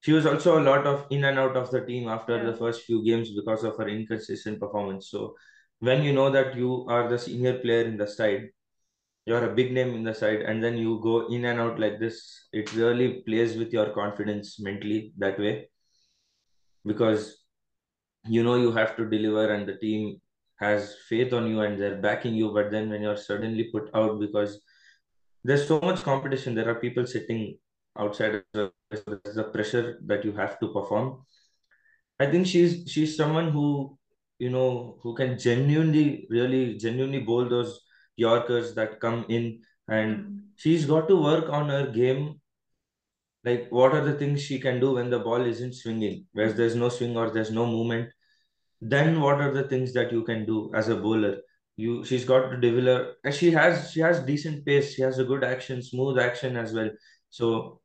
[0.00, 2.50] she was also a lot of in and out of the team after Yeah.
[2.50, 5.08] the first few games because of her inconsistent performance.
[5.10, 5.36] So
[5.80, 8.50] when you know that you are the senior player in the side,
[9.26, 12.00] you're a big name in the side and then you go in and out like
[12.00, 12.48] this.
[12.52, 15.68] It really plays with your confidence mentally that way.
[16.84, 17.38] Because
[18.26, 20.20] you know you have to deliver and the team
[20.56, 24.20] has faith on you and they're backing you but then when you're suddenly put out
[24.20, 24.60] because
[25.42, 27.56] there's so much competition there are people sitting
[27.98, 31.22] outside there's the pressure that you have to perform.
[32.18, 33.98] I think she's she's someone who
[34.38, 37.80] you know who can genuinely really genuinely bowl those
[38.16, 40.40] yorkers that come in and Mm.
[40.56, 42.40] she's got to work on her game.
[43.44, 46.76] Like what are the things she can do when the ball isn't swinging where there's
[46.76, 48.10] no swing or there's no movement?
[48.80, 51.38] Then what are the things that you can do as a bowler?
[51.76, 54.94] You she's got to develop she has she has decent pace.
[54.94, 56.90] She has a good action smooth action as well.
[57.30, 57.80] So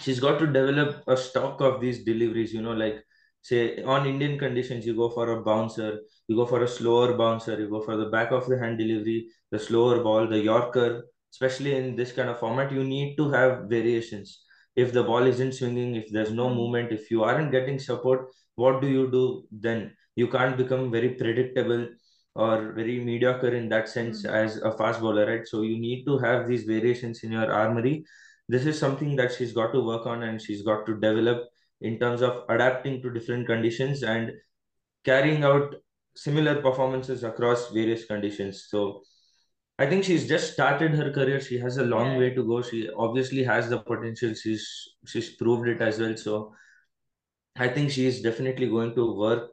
[0.00, 2.96] she's got to develop a stock of these deliveries you know like
[3.42, 7.58] say on indian conditions you go for a bouncer you go for a slower bouncer
[7.60, 11.04] you go for the back of the hand delivery the slower ball the yorker.
[11.34, 14.44] Especially in this kind of format you need to have variations.
[14.76, 16.54] If the ball isn't swinging if there's no Mm.
[16.58, 19.80] movement if you aren't getting support what do you do then?
[20.16, 21.88] You can't become very predictable
[22.36, 24.30] or very mediocre in that sense Mm.
[24.42, 25.46] as a fast bowler right?
[25.46, 28.04] So you need to have these variations in your armory.
[28.48, 31.48] This is something that she's got to work on and she's got to develop
[31.80, 34.30] in terms of adapting to different conditions and
[35.04, 35.74] carrying out
[36.16, 38.66] similar performances across various conditions.
[38.68, 39.02] So
[39.78, 41.40] I think she's just started her career.
[41.40, 42.18] She has a long Yeah.
[42.18, 42.62] way to go.
[42.62, 44.34] She obviously has the potential.
[44.34, 44.66] She's
[45.06, 46.16] she's proved it as well.
[46.16, 46.54] So
[47.56, 49.50] I think she's definitely going to work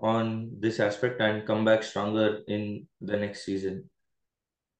[0.00, 3.90] on this aspect and come back stronger in the next season.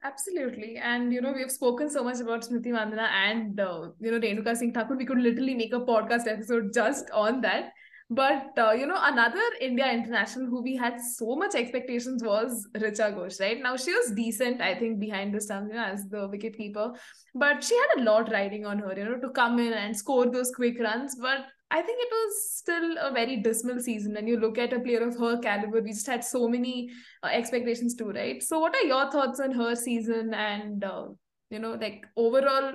[0.04, 0.76] Absolutely.
[0.76, 4.56] And, you know, we've spoken so much about Smriti Mandhana and, uh, you know, Renuka
[4.56, 4.96] Singh Thakur.
[4.96, 7.72] We could literally make a podcast episode just on that.
[8.11, 13.14] But, uh, you know, another India international who we had so much expectations was Richa
[13.14, 13.61] Ghosh, right?
[13.62, 16.94] Now, she was decent, I think, behind the stumps, you know, as the wicket keeper.
[17.35, 20.25] But she had a lot riding on her, you know, to come in and score
[20.31, 21.16] those quick runs.
[21.16, 24.16] But I think it was still a very dismal season.
[24.16, 26.88] And you look at a player of her caliber, we just had so many
[27.23, 28.42] uh, expectations too, right?
[28.42, 30.33] So, what are your thoughts on her season?
[30.33, 31.09] And, uh,
[31.51, 32.73] you know, like overall,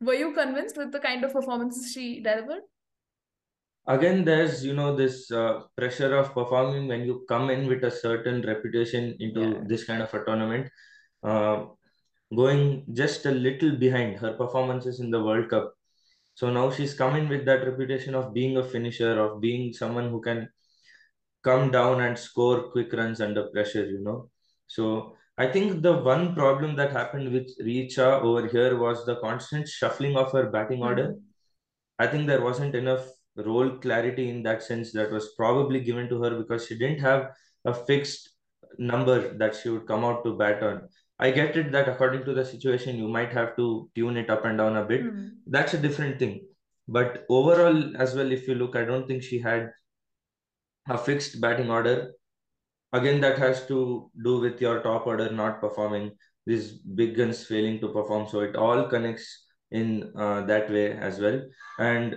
[0.00, 2.62] were you convinced with the kind of performances she delivered?
[3.88, 7.90] Again, there's you know this uh, pressure of performing when you come in with a
[7.90, 9.60] certain reputation into Yeah.
[9.66, 10.70] this kind of a tournament.
[11.22, 11.66] Uh,
[12.34, 15.72] going just a little behind her performances in the World Cup.
[16.34, 20.20] So now she's coming with that reputation of being a finisher, of being someone who
[20.20, 20.48] can
[21.42, 24.30] come down and score quick runs under pressure, you know.
[24.66, 29.68] So I think the one problem that happened with Richa over here was the constant
[29.68, 31.08] shuffling of her batting order.
[31.08, 31.20] Mm.
[31.98, 33.06] I think there wasn't enough
[33.44, 37.30] role clarity in that sense that was probably given to her because she didn't have
[37.64, 38.30] a fixed
[38.78, 40.88] number that she would come out to bat on.
[41.18, 44.44] I get it that according to the situation, you might have to tune it up
[44.44, 45.02] and down a bit.
[45.02, 45.30] Mm.
[45.46, 46.42] That's a different thing.
[46.88, 49.70] But overall, as well, if you look, I don't think she had
[50.88, 52.12] a fixed batting order.
[52.92, 56.12] Again, that has to do with your top order not performing,
[56.46, 58.28] these big guns failing to perform.
[58.28, 61.42] So it all connects in uh, that way as well.
[61.78, 62.16] And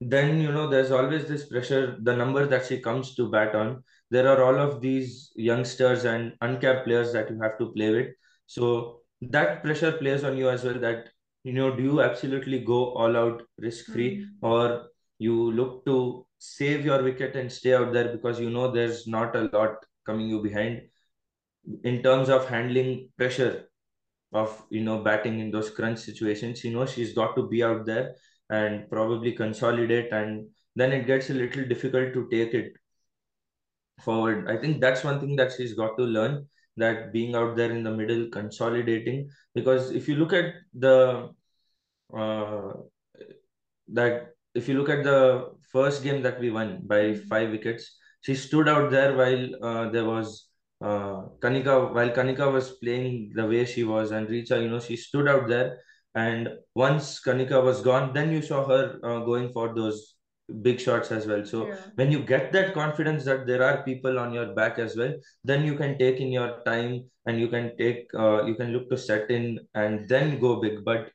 [0.00, 3.82] then you know there's always this pressure the number that she comes to bat on.
[4.10, 8.08] There are all of these youngsters and uncapped players that you have to play with.
[8.46, 11.08] So that pressure plays on you as well that
[11.44, 14.26] you know do you absolutely go all out risk free Mm.
[14.42, 19.06] or you look to save your wicket and stay out there because you know there's
[19.06, 20.80] not a lot coming you behind
[21.84, 23.66] in terms of handling pressure
[24.32, 26.64] of you know batting in those crunch situations.
[26.64, 28.14] You know she's got to be out there
[28.50, 32.72] and probably consolidate and then it gets a little difficult to take it
[34.04, 37.70] forward i think that's one thing that she's got to learn that being out there
[37.70, 41.28] in the middle consolidating because if you look at the
[42.16, 42.72] uh,
[43.88, 47.24] that if you look at the first game that we won by Mm.
[47.32, 50.50] five wickets she stood out there while uh, there was
[50.82, 54.96] uh, Kanika, while Kanika was playing the way she was, and Richa, you know, she
[54.96, 55.78] stood out there.
[56.14, 60.14] And once Kanika was gone, then you saw her uh, going for those
[60.62, 61.44] big shots as well.
[61.44, 61.76] So Yeah.
[61.94, 65.64] when you get that confidence that there are people on your back as well, then
[65.64, 68.98] you can take in your time and you can take, uh, you can look to
[68.98, 70.84] set in and then go big.
[70.84, 71.12] But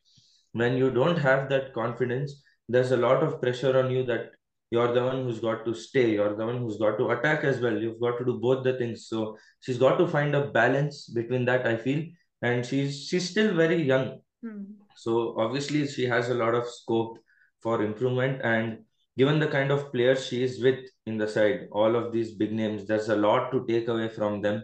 [0.53, 4.31] when you don't have that confidence, there's a lot of pressure on you that
[4.71, 7.59] you're the one who's got to stay, you're the one who's got to attack as
[7.59, 7.77] well.
[7.77, 9.07] You've got to do both the things.
[9.07, 12.05] So she's got to find a balance between that, I feel.
[12.41, 14.21] And she's she's still very young.
[14.41, 14.63] Hmm.
[14.95, 17.19] So obviously she has a lot of scope
[17.61, 18.41] for improvement.
[18.43, 18.79] And
[19.17, 22.51] given the kind of players she is with in the side, all of these big
[22.51, 24.63] names, there's a lot to take away from them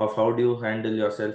[0.00, 1.34] of how do you handle yourself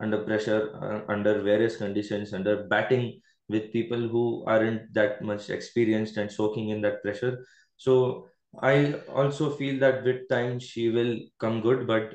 [0.00, 6.16] under pressure, uh, under various conditions, under batting with people who aren't that much experienced
[6.16, 7.44] and soaking in that pressure.
[7.76, 8.28] So
[8.62, 12.14] I also feel that with time she will come good, but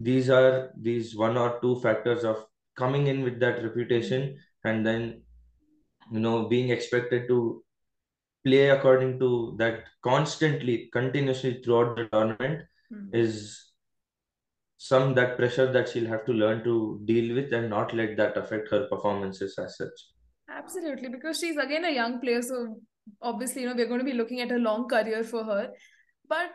[0.00, 2.44] these are these one or two factors of
[2.76, 5.22] coming in with that reputation and then
[6.12, 7.62] you know being expected to
[8.44, 13.08] play according to that constantly, continuously throughout the tournament Hmm.
[13.14, 13.72] is
[14.76, 18.36] some that pressure that she'll have to learn to deal with and not let that
[18.36, 19.98] affect her performances as such.
[20.50, 22.78] Absolutely, because she's again a young player, so
[23.22, 25.70] obviously, you know, we're going to be looking at a long career for her.
[26.28, 26.50] But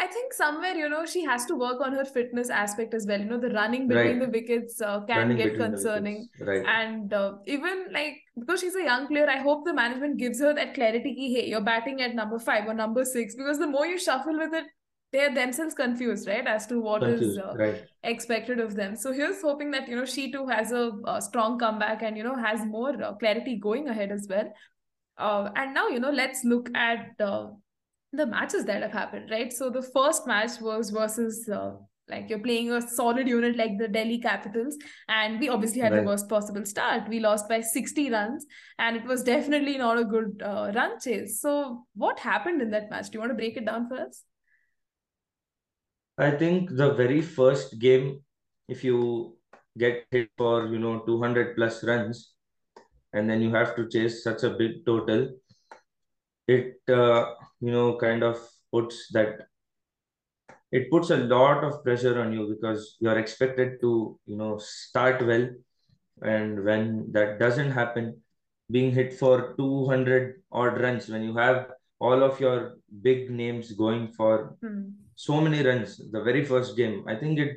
[0.00, 3.18] I think somewhere, you know, she has to work on her fitness aspect as well.
[3.18, 4.20] You know, the running between Right.
[4.20, 6.28] the wickets uh, can Running get concerning.
[6.40, 6.64] Right.
[6.64, 10.54] And uh, even like because she's a young player, I hope the management gives her
[10.54, 11.14] that clarity.
[11.14, 13.34] Ki, hey, you're batting at number five or number six.
[13.34, 14.66] Because the more you shuffle with it,
[15.12, 17.38] they're themselves confused, right, as to what is Confused.
[17.40, 17.82] uh, Right.
[18.04, 18.94] expected of them.
[18.94, 22.22] So here's hoping that you know she too has a, a strong comeback and you
[22.22, 24.52] know has more uh, clarity going ahead as well.
[25.16, 27.48] Uh, and now you know let's look at uh,
[28.12, 29.52] the matches that have happened, right?
[29.52, 31.48] So the first match was versus.
[31.48, 31.74] Uh,
[32.10, 34.76] like you're playing a solid unit like the Delhi Capitals,
[35.08, 37.08] and we obviously had the worst possible start.
[37.08, 38.46] We lost by 60 runs,
[38.78, 41.40] and it was definitely not a good uh, run chase.
[41.40, 43.10] So, what happened in that match?
[43.10, 44.24] Do you want to break it down for us?
[46.16, 48.20] I think the very first game,
[48.68, 49.36] if you
[49.78, 52.32] get hit for, you know, 200 plus runs,
[53.12, 55.28] and then you have to chase such a big total,
[56.48, 58.38] it, uh, you know, kind of
[58.72, 59.46] puts that,
[60.72, 65.24] it puts a lot of pressure on you because you're expected to, you know, start
[65.26, 65.48] well.
[66.22, 68.22] And when that doesn't happen,
[68.70, 74.08] being hit for 200 odd runs, when you have all of your big names going
[74.12, 74.90] for Hmm.
[75.16, 77.56] so many runs the very first game i think it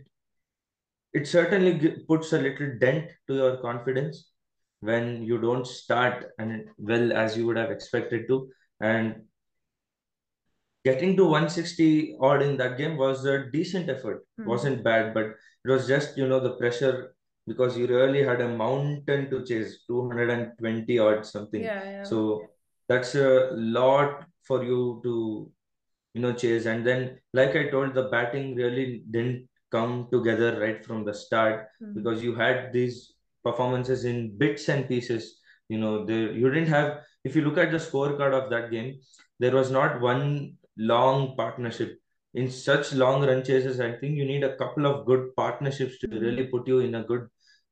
[1.14, 1.74] it certainly
[2.08, 4.32] puts a little dent to your confidence
[4.80, 8.50] when you don't start and well as you would have expected to
[8.82, 9.16] and
[10.84, 14.48] getting to 160 odd in that game was a decent effort Hmm.
[14.52, 15.26] wasn't bad but
[15.66, 17.14] it was just you know the pressure
[17.48, 22.04] because you really had a mountain to chase 220 odd something Yeah, yeah.
[22.04, 22.52] so
[22.90, 25.16] that's a lot for you to
[26.14, 30.84] you know chase and then like i told the batting really didn't come together right
[30.86, 31.94] from the start Hmm.
[31.98, 33.14] because you had these
[33.44, 35.30] performances in bits and pieces
[35.70, 36.92] you know there you didn't have
[37.24, 39.00] if you look at the scorecard of that game
[39.40, 41.98] there was not one long partnership.
[42.34, 46.08] In such long run chases i think you need a couple of good partnerships to
[46.08, 47.28] really put you in a good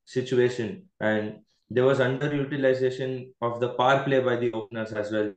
[0.05, 0.89] situation.
[0.99, 5.31] And there was underutilization of the power play by the openers as well.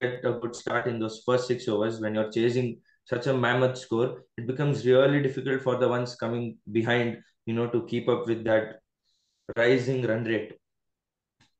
[0.00, 3.78] Get a good start in those first six overs when you're chasing such a mammoth
[3.78, 8.26] score, it becomes really difficult for the ones coming behind, you know, to keep up
[8.26, 8.80] with that
[9.56, 10.52] rising run rate.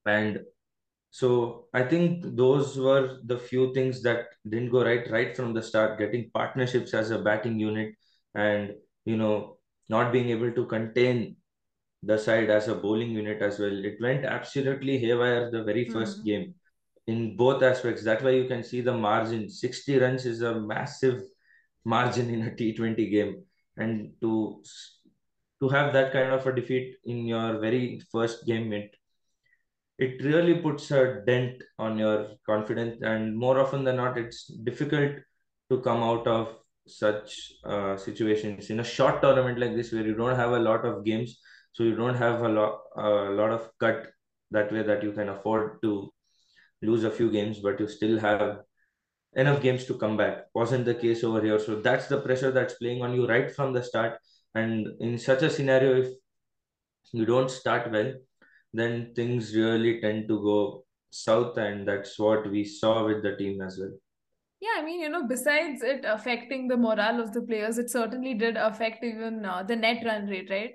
[0.06, 0.40] And
[1.12, 5.62] so I think those were the few things that didn't go right right from the
[5.62, 7.94] start, getting partnerships as a batting unit
[8.34, 8.74] and,
[9.06, 9.58] you know,
[9.90, 11.36] not being able to contain
[12.02, 13.84] the side as a bowling unit as well.
[13.84, 16.24] It went absolutely haywire the very first Hmm.
[16.24, 16.54] game
[17.06, 18.04] in both aspects.
[18.04, 19.50] That's why you can see the margin.
[19.50, 21.22] 60 runs is a massive
[21.84, 23.44] margin in a T20 game.
[23.76, 24.62] And to
[25.60, 28.96] to have that kind of a defeat in your very first game, it
[30.02, 32.16] it really puts a dent on your
[32.46, 32.98] confidence.
[33.02, 35.12] And more often than not, it's difficult
[35.70, 36.56] to come out of
[36.86, 40.84] such uh, situations in a short tournament like this where you don't have a lot
[40.84, 41.38] of games,
[41.72, 44.08] so you don't have a lot a lot of cut
[44.50, 46.12] that way that you can afford to
[46.82, 48.58] lose a few games, but you still have
[49.34, 50.46] enough games to come back.
[50.54, 51.58] Wasn't the case over here.
[51.58, 54.18] So that's the pressure that's playing on you right from the start.
[54.54, 56.08] And in such a scenario, if
[57.12, 58.12] you don't start well,
[58.72, 61.56] then things really tend to go south.
[61.58, 63.92] And that's what we saw with the team as well.
[64.60, 68.34] Yeah, I mean, you know, besides it affecting the morale of the players, it certainly
[68.34, 70.72] did affect even uh, the net run rate, right?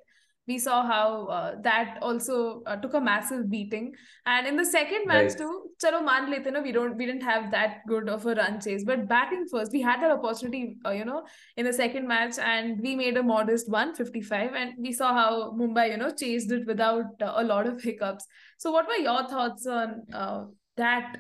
[0.48, 3.94] We saw how uh, that also uh, took a massive beating.
[4.26, 5.38] And in the second match Right.
[5.38, 8.62] too, chalo man lete na, we don't we didn't have that good of a run
[8.62, 8.86] chase.
[8.86, 11.24] But batting first, we had that opportunity, uh, you know,
[11.58, 14.54] in the second match, and we made a modest 155.
[14.54, 18.26] And we saw how Mumbai, you know, chased it without uh, a lot of hiccups.
[18.58, 20.46] So, what were your thoughts on uh,
[20.78, 21.18] that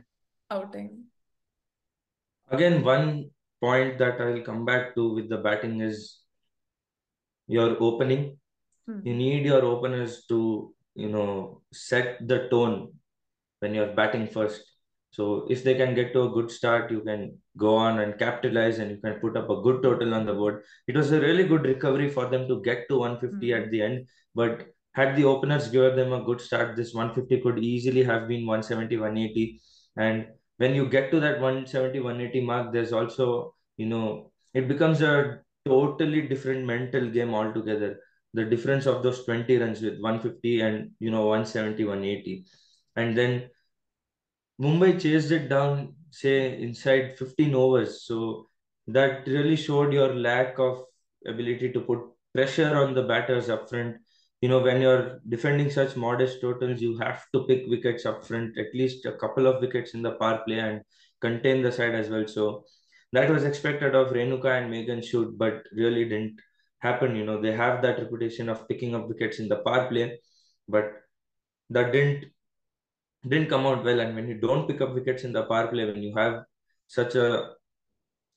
[0.49, 1.03] outing?
[2.49, 6.19] Again, one point that I'll come back to with the batting is
[7.47, 8.37] your opening.
[8.87, 8.99] Hmm.
[9.03, 12.93] You need your openers to, you know, set the tone
[13.59, 14.63] when you're batting first.
[15.11, 18.79] So if they can get to a good start, you can go on and capitalize
[18.79, 20.63] and you can put up a good total on the board.
[20.87, 23.63] It was a really good recovery for them to get to 150 Hmm.
[23.63, 24.07] at the end.
[24.35, 28.45] But had the openers given them a good start, this 150 could easily have been
[28.45, 29.61] 170, 180.
[29.95, 30.27] And
[30.57, 35.39] when you get to that 170, 180 mark, there's also, you know, it becomes a
[35.65, 37.99] totally different mental game altogether.
[38.33, 42.45] The difference of those 20 runs with 150 and, you know, 170, 180.
[42.95, 43.49] And then
[44.61, 48.03] Mumbai chased it down, say, inside 15 overs.
[48.03, 48.49] So
[48.87, 50.83] that really showed your lack of
[51.25, 51.99] ability to put
[52.33, 53.97] pressure on the batters up front.
[54.41, 58.57] You know, when you're defending such modest totals, you have to pick wickets up front,
[58.57, 60.81] at least a couple of wickets in the power play and
[61.21, 62.27] contain the side as well.
[62.27, 62.65] So
[63.13, 66.39] that was expected of Renuka and Megan Schutt, but really didn't
[66.79, 67.15] happen.
[67.15, 70.19] You know, they have that reputation of picking up wickets in the power play,
[70.67, 70.93] but
[71.69, 72.25] that didn't
[73.27, 73.99] didn't come out well.
[73.99, 76.43] And when you don't pick up wickets in the power play, when you have
[76.87, 77.53] such a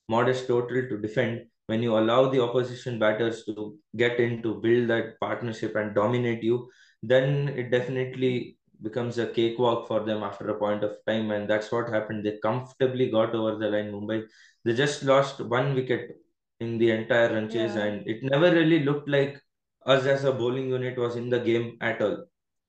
[0.09, 4.89] modest total to defend, when you allow the opposition batters to get in to build
[4.89, 6.69] that partnership and dominate you,
[7.03, 11.31] then it definitely becomes a cakewalk for them after a point of time.
[11.31, 12.25] And that's what happened.
[12.25, 14.25] They comfortably got over the line, Mumbai.
[14.65, 16.17] They just lost one wicket
[16.61, 17.85] in the entire run chase, Yeah.
[17.85, 19.41] and it never really looked like
[19.87, 22.17] us as a bowling unit was in the game at all.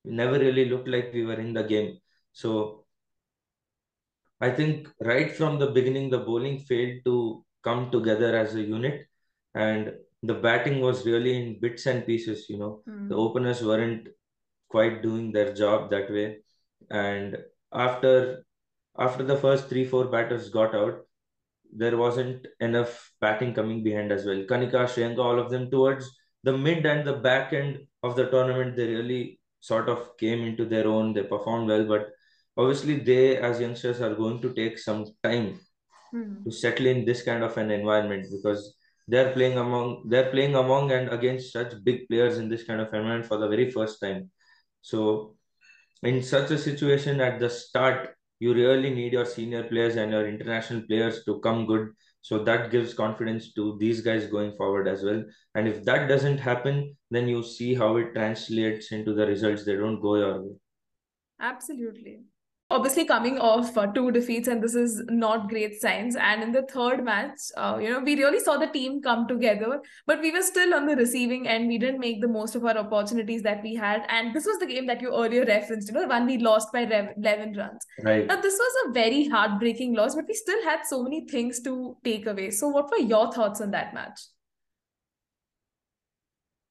[0.04, 1.98] It never really looked like we were in the game.
[2.32, 2.84] So
[4.40, 9.06] I think right from the beginning, the bowling failed to come together as a unit,
[9.54, 12.48] and the batting was really in bits and pieces.
[12.48, 13.20] You know, the Hmm.
[13.26, 14.08] openers weren't
[14.68, 16.42] quite doing their job that way,
[16.90, 17.38] and
[17.72, 18.44] after
[18.98, 21.06] after the first three four batters got out,
[21.72, 24.44] there wasn't enough batting coming behind as well.
[24.50, 26.10] Kanika, Shreyanka, all of them towards
[26.44, 30.64] the mid and the back end of the tournament, they really sort of came into
[30.66, 31.12] their own.
[31.14, 32.08] They performed well, but
[32.56, 35.60] obviously they as youngsters are going to take some time
[36.12, 36.44] Hmm.
[36.44, 38.76] to settle in this kind of an environment because
[39.08, 42.88] they're playing among they're playing among and against such big players in this kind of
[42.88, 44.30] environment for the very first time.
[44.82, 45.36] So
[46.02, 50.26] in such a situation at the start, you really need your senior players and your
[50.28, 51.90] international players to come good.
[52.22, 55.22] So that gives confidence to these guys going forward as well.
[55.54, 59.64] And if that doesn't happen, then you see how it translates into the results.
[59.64, 60.54] They don't go your way.
[61.40, 62.24] Absolutely.
[62.72, 66.16] Obviously, coming off uh, two defeats, and this is not great signs.
[66.16, 69.80] And in the third match, uh, you know, we really saw the team come together,
[70.06, 71.68] but we were still on the receiving end.
[71.68, 74.06] We didn't make the most of our opportunities that we had.
[74.08, 76.72] And this was the game that you earlier referenced, you know, the one we lost
[76.72, 77.86] by 11 runs.
[78.02, 78.26] Right.
[78.26, 81.96] Now, this was a very heartbreaking loss, but we still had so many things to
[82.02, 82.50] take away.
[82.52, 84.18] So, what were your thoughts on that match?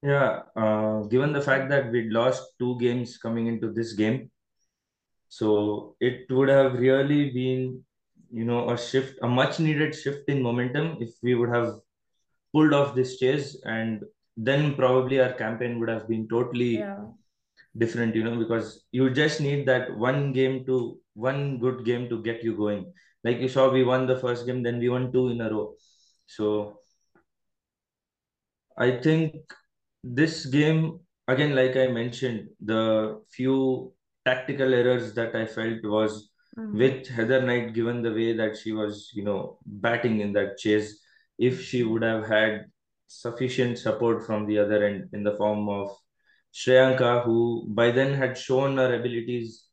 [0.04, 4.32] Yeah, uh, given the fact that we'd lost two games coming into this game,
[5.38, 7.84] so it would have really been,
[8.32, 11.76] you know, a shift, a much needed shift in momentum if we would have
[12.54, 14.04] pulled off this chase and
[14.38, 17.06] then probably our campaign would have been totally Yeah.
[17.78, 22.22] different, you know, because you just need that one game to one good game to
[22.24, 22.94] get you going.
[23.24, 25.76] Like you saw, we won the first game, then we won two in a row.
[26.28, 26.80] So
[28.78, 29.36] I think
[30.04, 33.94] this game, again, like I mentioned, the few
[34.26, 36.78] tactical errors that I felt was Mhm.
[36.78, 41.02] with Heather Knight, given the way that she was, you know, batting in that chase,
[41.38, 42.66] if she would have had
[43.08, 45.90] sufficient support from the other end in the form of
[46.54, 49.66] Shreyanka, who by then had shown her abilities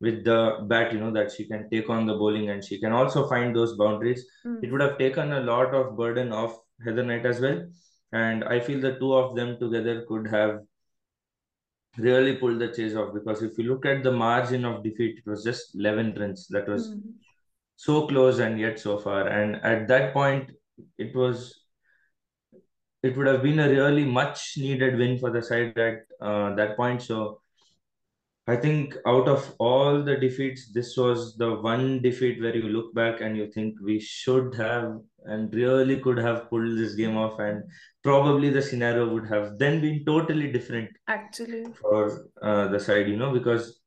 [0.00, 2.92] with the bat, you know, that she can take on the bowling and she can
[2.92, 4.26] also find those boundaries.
[4.44, 4.64] Mm.
[4.64, 7.64] It would have taken a lot of burden off Heather Knight as well.
[8.12, 10.60] And I feel the two of them together could have
[11.98, 15.30] really pulled the chase off because if you look at the margin of defeat, it
[15.30, 16.46] was just 11 runs.
[16.48, 17.14] That was Mhm.
[17.76, 19.28] so close and yet so far.
[19.28, 20.50] And at that point,
[20.98, 21.58] it was
[23.02, 26.76] it would have been a really much needed win for the side at uh, that
[26.76, 27.02] point.
[27.02, 27.40] So
[28.46, 32.94] I think out of all the defeats, this was the one defeat where you look
[32.94, 37.38] back and you think we should have and really could have pulled this game off,
[37.38, 37.62] and
[38.02, 43.16] probably the scenario would have then been totally different Actually, for uh, the side, you
[43.16, 43.80] know, because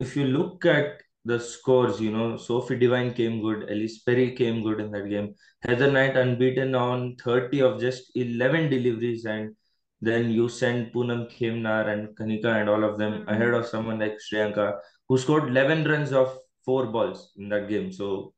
[0.00, 4.62] if you look at the scores, you know, Sophie Devine came good, Ellyse Perry came
[4.62, 5.34] good in that game.
[5.62, 9.54] Heather Knight unbeaten on 30 of just 11 deliveries, and
[10.00, 13.28] then you send Poonam Khemnar and Kanika and all of them Mhm.
[13.34, 14.78] ahead of someone like Shreyanka,
[15.08, 16.36] who scored 11 runs off
[16.66, 17.92] four balls in that game.
[17.92, 18.34] So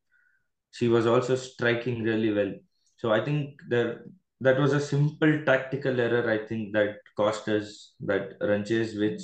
[0.73, 2.55] she was also striking really well.
[2.99, 4.05] So I think there
[4.41, 6.31] that was a simple tactical error.
[6.31, 9.23] I think that cost us that run chase, which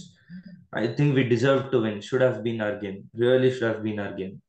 [0.72, 2.00] I think we deserved to win.
[2.00, 3.11] Should have been our game.
[3.14, 4.42] Really should have been our game.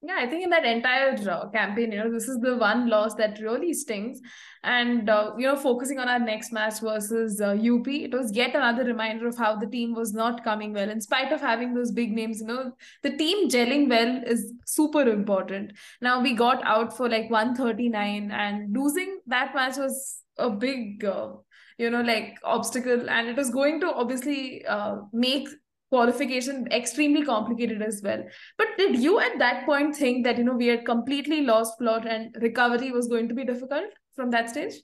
[0.00, 3.14] Yeah, I think in that entire uh, campaign, you know, this is the one loss
[3.14, 4.20] that really stings.
[4.62, 8.54] And, uh, you know, focusing on our next match versus uh, UP, it was yet
[8.54, 10.88] another reminder of how the team was not coming well.
[10.88, 12.72] In spite of having those big names, you know,
[13.02, 15.72] the team gelling well is super important.
[16.00, 21.30] Now, we got out for like 139, and losing that match was a big, uh,
[21.76, 23.10] you know, like obstacle.
[23.10, 25.48] And it was going to obviously uh, make
[25.90, 28.22] qualification extremely complicated as well.
[28.56, 32.06] But did you at that point think that you know we had completely lost plot
[32.06, 34.74] and recovery was going to be difficult from that stage?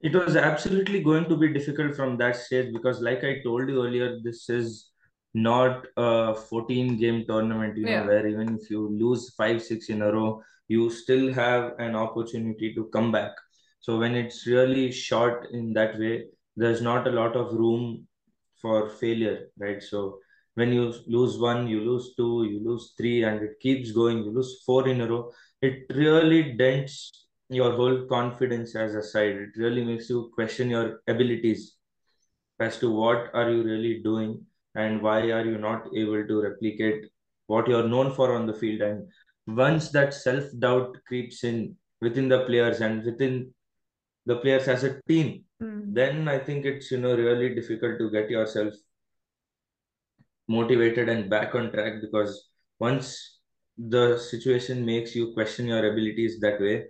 [0.00, 3.84] It was absolutely going to be difficult from that stage because, like I told you
[3.84, 4.90] earlier, this is
[5.32, 8.06] not a 14 game tournament, you know, Yeah.
[8.06, 12.74] where even if you lose five, six in a row, you still have an opportunity
[12.74, 13.32] to come back.
[13.80, 16.26] So when it's really short in that way,
[16.56, 18.06] there's not a lot of room
[18.64, 19.82] for failure, right?
[19.82, 20.18] So
[20.54, 24.32] when you lose one, you lose two, you lose three, and it keeps going, you
[24.38, 29.36] lose four in a row, it really dents your whole confidence as a side.
[29.46, 31.76] It really makes you question your abilities
[32.58, 34.40] as to what are you really doing
[34.74, 37.04] and why are you not able to replicate
[37.46, 38.80] what you're known for on the field.
[38.80, 39.06] And
[39.46, 43.52] once that self-doubt creeps in within the players and within
[44.24, 45.73] the players as a team, Mm.
[45.96, 48.74] Then I think it's you know really difficult to get yourself
[50.48, 53.38] motivated and back on track because once
[53.78, 56.84] the situation makes you question your abilities that way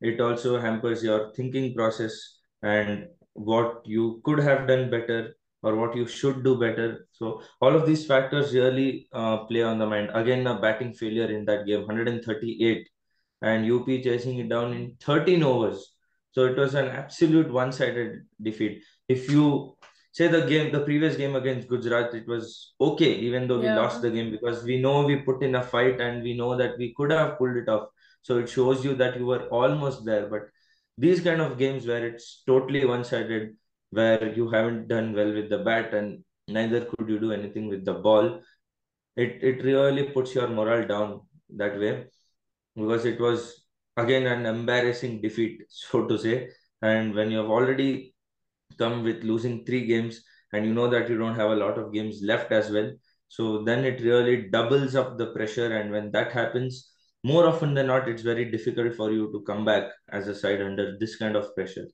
[0.00, 2.14] it also hampers your thinking process
[2.62, 7.06] and what you could have done better or what you should do better.
[7.12, 10.10] So all of these factors really uh, play on the mind.
[10.12, 12.88] Again, a batting failure in that game, 138,
[13.42, 15.91] and UP chasing it down in 13 overs.
[16.32, 18.82] So it was an absolute one-sided defeat.
[19.08, 19.76] If you
[20.12, 23.76] say the game, the previous game against Gujarat, it was okay, even though we Yeah.
[23.80, 26.76] lost the game because we know we put in a fight and we know that
[26.78, 27.88] we could have pulled it off.
[28.22, 30.26] So it shows you that you were almost there.
[30.28, 30.48] But
[30.98, 33.56] these kind of games where it's totally one-sided,
[33.90, 37.84] where you haven't done well with the bat and neither could you do anything with
[37.84, 38.40] the ball,
[39.16, 41.20] it it really puts your morale down
[41.56, 42.06] that way
[42.76, 43.61] because it was
[43.96, 46.48] again an embarrassing defeat, so to say.
[46.80, 48.14] And when you have already
[48.78, 50.22] come with losing three games
[50.52, 52.90] and you know that you don't have a lot of games left as well,
[53.28, 55.76] so then it really doubles up the pressure.
[55.76, 56.90] And when that happens,
[57.24, 60.60] more often than not, it's very difficult for you to come back as a side
[60.60, 61.86] under this kind of pressure.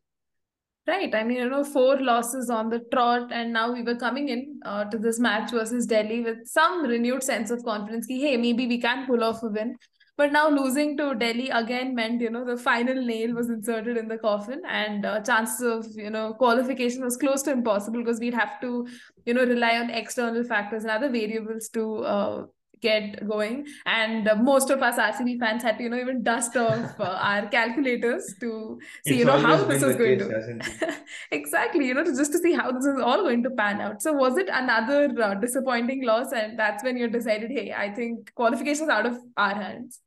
[0.87, 1.15] Right.
[1.15, 4.59] I mean, you know, four losses on the trot, and now we were coming in
[4.65, 8.07] uh, to this match versus Delhi with some renewed sense of confidence.
[8.07, 9.77] Ki, hey, maybe we can pull off a win.
[10.19, 14.09] But now losing to Delhi again meant, you know, the final nail was inserted in
[14.09, 18.35] the coffin, and uh, chances of, you know, qualification was close to impossible because we'd
[18.35, 18.89] have to,
[19.27, 22.47] you know, rely on external factors and other variables to uh,
[22.81, 23.69] get going.
[23.87, 27.05] And uh, most of us RCB fans had to, you know, even dust off uh,
[27.05, 30.97] our calculators to see, It's you know, how this is going case, to.
[31.31, 34.03] exactly, you know, to just to see how this is all going to pan out.
[34.03, 36.33] So, was it another uh, disappointing loss?
[36.33, 40.01] And that's when you decided, hey, I think qualification is out of our hands.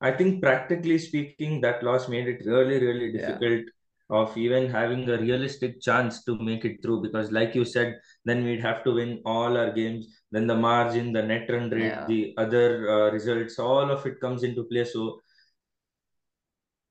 [0.00, 3.38] I think practically speaking, that loss made it really, really Yeah.
[3.38, 3.66] difficult
[4.08, 8.44] of even having a realistic chance to make it through because like you said, then
[8.44, 10.08] we'd have to win all our games.
[10.32, 12.06] Then the margin, the net run rate, Yeah.
[12.06, 14.84] the other uh, results, all of it comes into play.
[14.84, 15.20] So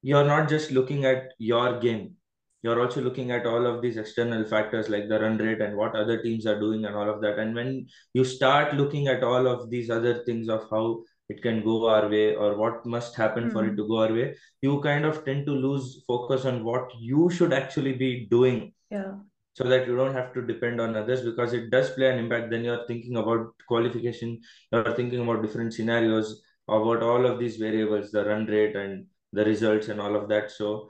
[0.01, 2.16] you're not just looking at your game.
[2.62, 5.95] You're also looking at all of these external factors like the run rate and what
[5.95, 7.39] other teams are doing and all of that.
[7.39, 11.64] And when you start looking at all of these other things of how it can
[11.64, 13.78] go our way or what must happen for it Hmm.
[13.80, 17.54] to go our way, you kind of tend to lose focus on what you should
[17.54, 19.14] actually be doing Yeah.
[19.54, 22.50] so that you don't have to depend on others because it does play an impact.
[22.50, 24.40] Then you're thinking about qualification,
[24.72, 29.46] you're thinking about different scenarios, about all of these variables, the run rate and the
[29.46, 30.50] results and all of that.
[30.52, 30.90] So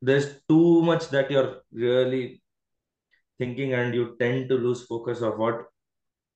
[0.00, 2.42] there's too much that you're really
[3.38, 5.66] thinking and you tend to lose focus of what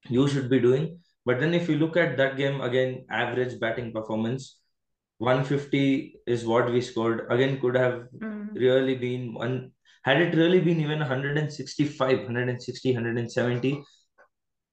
[0.08, 1.00] you should be doing.
[1.26, 4.58] But then if you look at that game again, average batting performance,
[5.18, 7.26] 150 is what we scored.
[7.30, 8.54] Again, could have Mm.
[8.66, 9.72] really been one.
[10.04, 13.84] Had it really been even 165, 160, 170,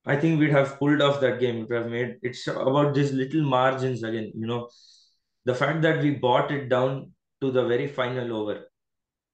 [0.06, 1.62] I think we'd have pulled off that game.
[1.62, 4.32] Would have made it's about these little margins again.
[4.36, 4.70] You know,
[5.46, 8.68] the fact that we bought it down to the very final over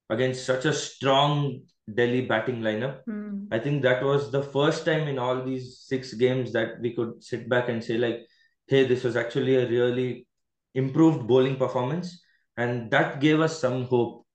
[0.09, 1.63] against such a strong
[1.95, 3.03] Delhi batting lineup.
[3.07, 3.47] Mm.
[3.51, 7.23] I think that was the first time in all these six games that we could
[7.23, 8.25] sit back and say, like,
[8.67, 10.27] hey, this was actually a really
[10.75, 12.21] improved bowling performance.
[12.57, 14.25] And that gave us some hope,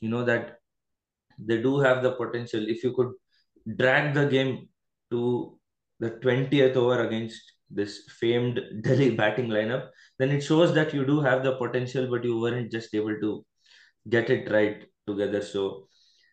[0.00, 0.58] you know, that
[1.38, 2.68] they do have the potential.
[2.68, 3.12] If you could
[3.76, 4.68] drag the game
[5.10, 5.58] to
[6.00, 7.40] the 20th over against
[7.70, 9.88] this famed Delhi batting lineup,
[10.18, 13.44] then it shows that you do have the potential, but you weren't just able to
[14.08, 15.42] get it right together.
[15.42, 15.88] So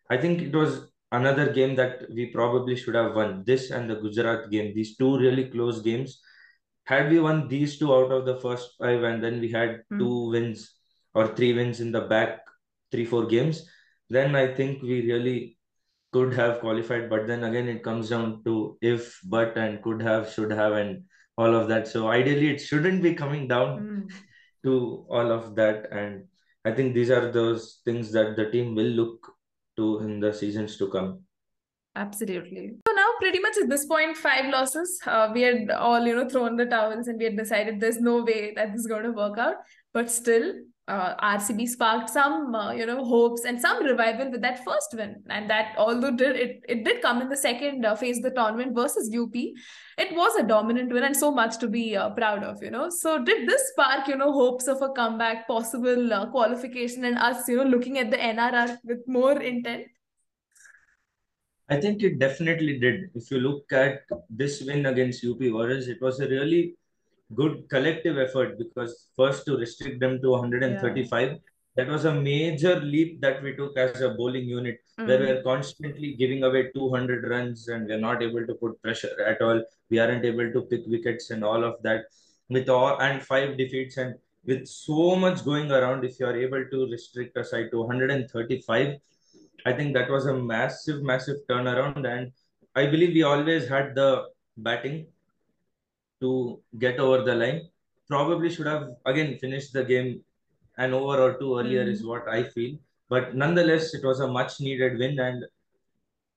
[0.10, 3.44] I think it was another game that we probably should have won.
[3.46, 6.22] This and the Gujarat game, these two really close games.
[6.86, 10.00] Had we won these two out of the first five, and then we had Mm.
[10.00, 10.76] two wins
[11.14, 12.42] or three wins in the back
[12.92, 13.70] three, four games,
[14.10, 15.58] then I think we really
[16.12, 17.10] could have qualified.
[17.10, 21.04] But then again, it comes down to if, but, and could have, should have, and
[21.38, 21.88] all of that.
[21.88, 24.10] So ideally, it shouldn't be coming down Mm.
[24.64, 25.92] to all of that.
[25.92, 26.26] And
[26.66, 29.34] I think these are those things that the team will look
[29.80, 31.20] to in the seasons to come.
[31.96, 32.66] Absolutely.
[32.88, 35.00] So now, pretty much at this point, five losses.
[35.06, 38.24] Uh, we had all, you know, thrown the towels and we had decided there's no
[38.24, 39.56] way that this is going to work out.
[39.94, 40.54] But still,
[40.90, 45.22] uh, RCB sparked some, uh, you know, hopes and some revival with that first win.
[45.30, 48.32] And that, although did it, it did come in the second uh, phase of the
[48.32, 52.44] tournament versus UP, it was a dominant win and so much to be uh, proud
[52.44, 52.90] of, you know.
[52.90, 57.48] So did this spark, you know, hopes of a comeback, possible uh, qualification, and us,
[57.48, 59.86] you know, looking at the NRR with more intent?
[61.70, 63.12] I think it definitely did.
[63.14, 66.79] If you look at this win against UP Warriors, it was a really
[67.36, 71.38] good collective effort because first to restrict them to 135,
[71.76, 75.28] that was a major leap that we took as a bowling unit, where Mm.
[75.28, 79.64] we're constantly giving away 200 runs and we're not able to put pressure at all.
[79.90, 82.06] We aren't able to pick wickets and all of that.
[82.50, 84.16] With all and five defeats and
[84.46, 88.98] with so much going around, if you are able to restrict a side to 135,
[89.66, 92.06] I think that was a massive, massive turnaround.
[92.08, 92.32] And
[92.76, 94.26] I believe we always had the
[94.58, 95.08] batting
[96.22, 97.70] to get over the line.
[98.08, 100.24] Probably should have again finished the game
[100.78, 101.92] an over or two earlier, Mm.
[101.92, 102.78] is what I feel.
[103.10, 105.46] But nonetheless, it was a much needed win, and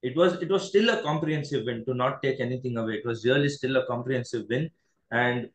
[0.02, 2.94] it was it was still a comprehensive win to not take anything away.
[2.94, 4.70] It was really still a comprehensive win,
[5.10, 5.48] and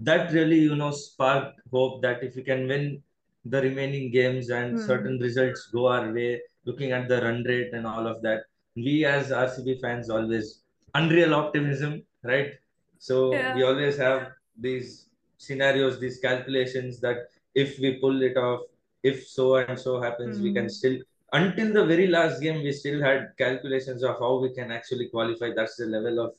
[0.00, 3.02] that really you know sparked hope that if we can win
[3.44, 4.84] the remaining games and Hmm.
[4.90, 9.04] certain results go our way, looking at the run rate and all of that, we
[9.06, 10.62] as RCB fans always
[10.94, 12.52] unreal optimism, right?
[12.98, 13.54] So Yeah.
[13.54, 18.60] we always have these scenarios, these calculations that if we pull it off,
[19.02, 20.68] if so and so happens, we can Hmm.
[20.68, 20.98] still.
[21.32, 25.52] Until the very last game, we still had calculations of how we can actually qualify.
[25.54, 26.34] That's the level of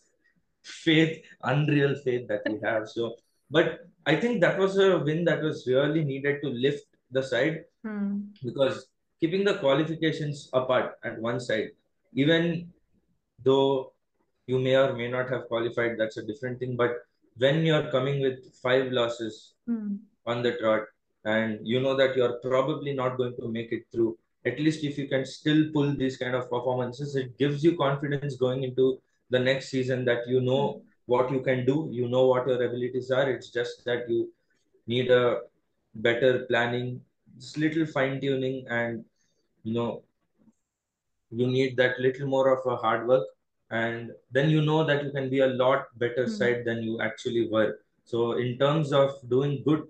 [0.63, 2.89] faith, unreal faith that we have.
[2.89, 3.15] So,
[3.51, 7.65] but I think that was a win that was really needed to lift the side
[7.83, 8.21] Hmm.
[8.43, 8.87] because
[9.19, 11.71] keeping the qualifications apart at one side,
[12.13, 12.71] even
[13.43, 13.93] though
[14.47, 16.75] you may or may not have qualified, that's a different thing.
[16.75, 16.91] But
[17.37, 19.95] when you're coming with five losses Hmm.
[20.25, 20.83] on the trot
[21.25, 24.97] and you know that you're probably not going to make it through, at least if
[24.97, 29.39] you can still pull these kind of performances, it gives you confidence going into the
[29.39, 33.29] next season that you know what you can do, you know what your abilities are.
[33.29, 34.31] It's just that you
[34.87, 35.41] need a
[35.95, 37.01] better planning,
[37.39, 39.05] just little fine tuning, and
[39.63, 40.03] you know
[41.31, 43.25] you need that little more of a hard work
[43.71, 46.31] and then you know that you can be a lot better Hmm.
[46.39, 49.83] side than you actually were so in terms of doing good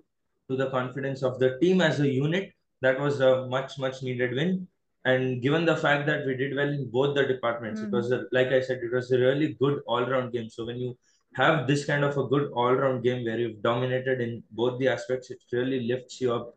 [0.50, 2.52] to the confidence of the team as a unit
[2.82, 4.68] that was a much much needed win
[5.06, 7.98] and given the fact that we did well in both the departments it Hmm.
[8.00, 10.98] was a, like i said it was a really good all-round game so when you
[11.42, 15.30] have this kind of a good all-round game where you've dominated in both the aspects
[15.36, 16.48] it really lifts you up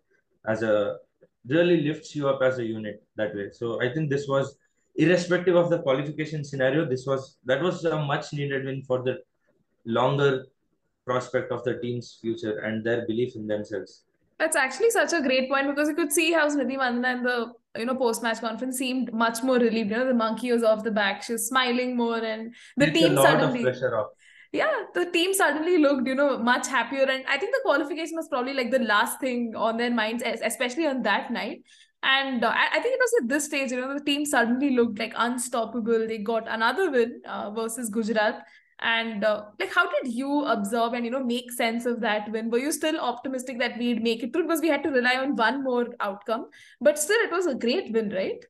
[0.46, 0.74] as a
[1.46, 4.56] really lifts you up as a unit that way so i think this was
[4.96, 9.18] irrespective of the qualification scenario, this was that was a much needed win for the
[9.84, 10.46] longer
[11.06, 14.04] prospect of the team's future and their belief in themselves.
[14.38, 17.52] That's actually such a great point because you could see how Smriti Mandhana in the
[17.76, 19.90] you know post-match conference seemed much more relieved.
[19.90, 21.22] You know, the monkey was off the back.
[21.22, 23.64] She was smiling more, and the a team suddenly
[24.52, 27.04] yeah, the team suddenly looked, you know, much happier.
[27.04, 30.86] And I think the qualification was probably like the last thing on their minds, especially
[30.86, 31.62] on that night.
[32.02, 34.98] And uh, I think it was at this stage, you know, the team suddenly looked
[34.98, 36.06] like unstoppable.
[36.06, 38.42] They got another win uh, versus Gujarat.
[38.80, 42.50] And uh, like, how did you observe and you know make sense of that win?
[42.50, 45.36] Were you still optimistic that we'd make it through because we had to rely on
[45.36, 46.48] one more outcome?
[46.80, 48.42] But still, it was a great win, right?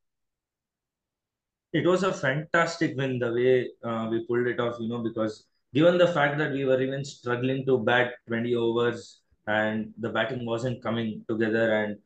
[1.72, 5.46] It was a fantastic win the way uh, we pulled it off, you know, because
[5.74, 10.46] given the fact that we were even struggling to bat 20 overs and the batting
[10.46, 11.98] wasn't coming together and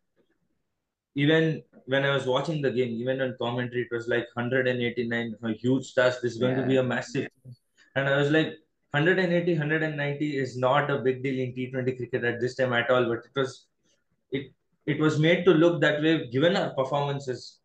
[1.15, 5.53] even when I was watching the game, even on commentary, it was like 189, a
[5.53, 6.21] huge task.
[6.23, 7.29] This is going to be a massive.
[7.95, 8.59] And I was like,
[8.91, 13.05] 180, 190 is not a big deal in T20 cricket at this time at all.
[13.07, 13.67] But it was
[14.31, 14.53] it
[14.87, 17.59] it was made to look that way given our performances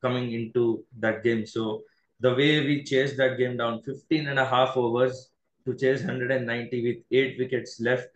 [0.00, 1.44] coming into that game.
[1.44, 1.82] So
[2.20, 5.30] the way we chased that game down 15 and a half overs
[5.66, 8.08] to chase 190 with eight wickets left.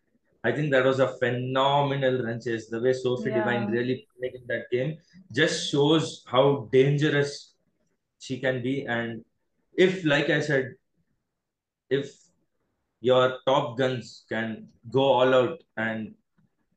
[0.44, 2.68] I think that was a phenomenal run chase.
[2.68, 3.76] The way Sophie Devine Yeah.
[3.76, 4.98] really played in that game
[5.32, 7.54] just shows how dangerous
[8.18, 8.86] she can be.
[8.86, 9.24] And
[9.76, 10.74] if, like I said,
[11.90, 12.12] if
[13.00, 16.14] your top guns can go all out and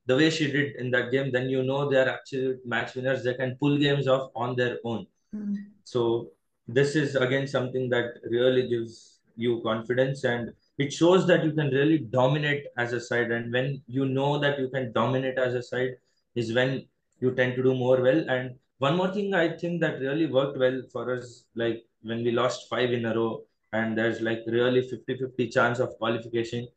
[0.06, 3.24] the way she did in that game, then you know they are actually match winners.
[3.24, 5.06] They can pull games off on their own.
[5.36, 5.56] Mm.
[5.84, 6.32] So
[6.68, 11.70] this is again something that really gives you confidence and it shows that you can
[11.70, 13.32] really dominate as a side.
[13.32, 15.96] And when you know that you can dominate as a side
[16.36, 16.86] is when
[17.20, 18.30] you tend to do more well.
[18.30, 22.32] And one more thing I think that really worked well for us, like when we
[22.32, 26.68] lost five in a row and there's like really 50-50 chance of qualification.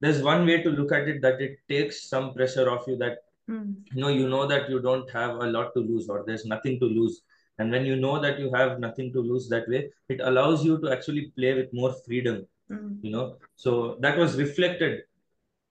[0.00, 3.18] There's one way to look at it that it takes some pressure off you that
[3.48, 3.76] Mm.
[3.94, 6.80] you know you know that you don't have a lot to lose or there's nothing
[6.80, 7.22] to lose
[7.58, 10.78] and when you know that you have nothing to lose that way it allows you
[10.80, 12.98] to actually play with more freedom Mm.
[13.00, 13.36] you know?
[13.54, 15.02] So that was reflected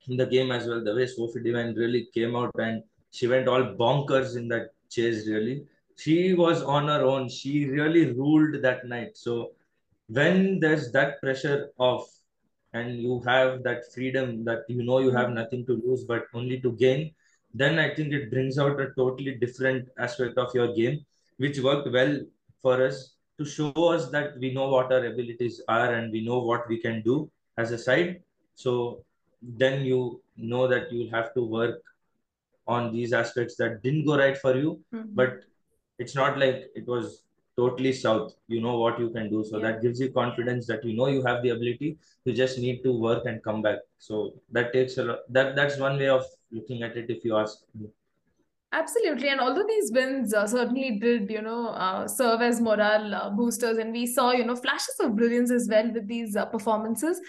[0.08, 3.48] in the game as well the way sophie devine really came out and she went
[3.48, 5.66] all bonkers in that chase really.
[5.98, 7.30] She was on her own.
[7.30, 9.16] She really ruled that night.
[9.18, 9.52] So
[10.08, 12.08] when there's that pressure off
[12.74, 15.36] and you have that freedom that you know you have Mm.
[15.42, 17.02] nothing to lose but only to gain
[17.62, 20.98] then i think it brings out a totally different aspect of your game
[21.38, 22.20] which worked well
[22.62, 26.40] for us to show us that we know what our abilities are and we know
[26.40, 28.22] what we can do as a side.
[28.56, 29.04] So
[29.42, 31.82] then you know that you'll have to work
[32.68, 34.80] on these aspects that didn't go right for you.
[34.94, 35.14] Mhm.
[35.20, 35.34] but
[36.04, 37.24] it's not like it was
[37.58, 38.32] totally south.
[38.54, 39.44] You know what you can do.
[39.50, 39.66] So Yeah.
[39.66, 41.98] that gives you confidence that you know you have the ability.
[42.26, 43.80] You just need to work and come back.
[44.08, 47.38] So that takes a lot that that's one way of looking at it if you
[47.44, 47.88] ask me
[48.72, 49.30] Absolutely.
[49.30, 53.78] And although these wins uh, certainly did, you know, uh, serve as morale uh, boosters,
[53.78, 57.22] and we saw, you know, flashes of brilliance as well with these uh, performances.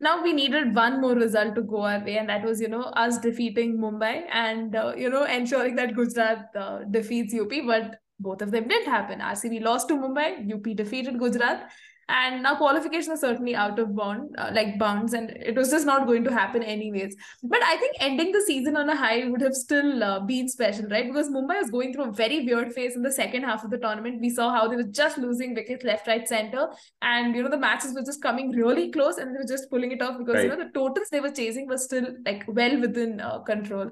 [0.00, 2.82] Now we needed one more result to go our way, and that was, you know,
[2.82, 7.62] us defeating Mumbai and, uh, you know, ensuring that Gujarat uh, defeats UP.
[7.66, 9.20] But both of them didn't happen.
[9.20, 11.68] RCB lost to Mumbai, UP defeated Gujarat.
[12.08, 15.86] And now qualification is certainly out of bound, uh, like bounds, and it was just
[15.86, 17.16] not going to happen anyways.
[17.42, 20.86] But I think ending the season on a high would have still uh, been special,
[20.88, 21.06] right?
[21.06, 23.78] Because Mumbai was going through a very weird phase in the second half of the
[23.78, 24.20] tournament.
[24.20, 26.68] We saw how they were just losing wickets left, right, center,
[27.00, 29.92] and you know the matches were just coming really close, and they were just pulling
[29.92, 33.20] it off because you know the totals they were chasing were still like well within
[33.20, 33.90] uh, control.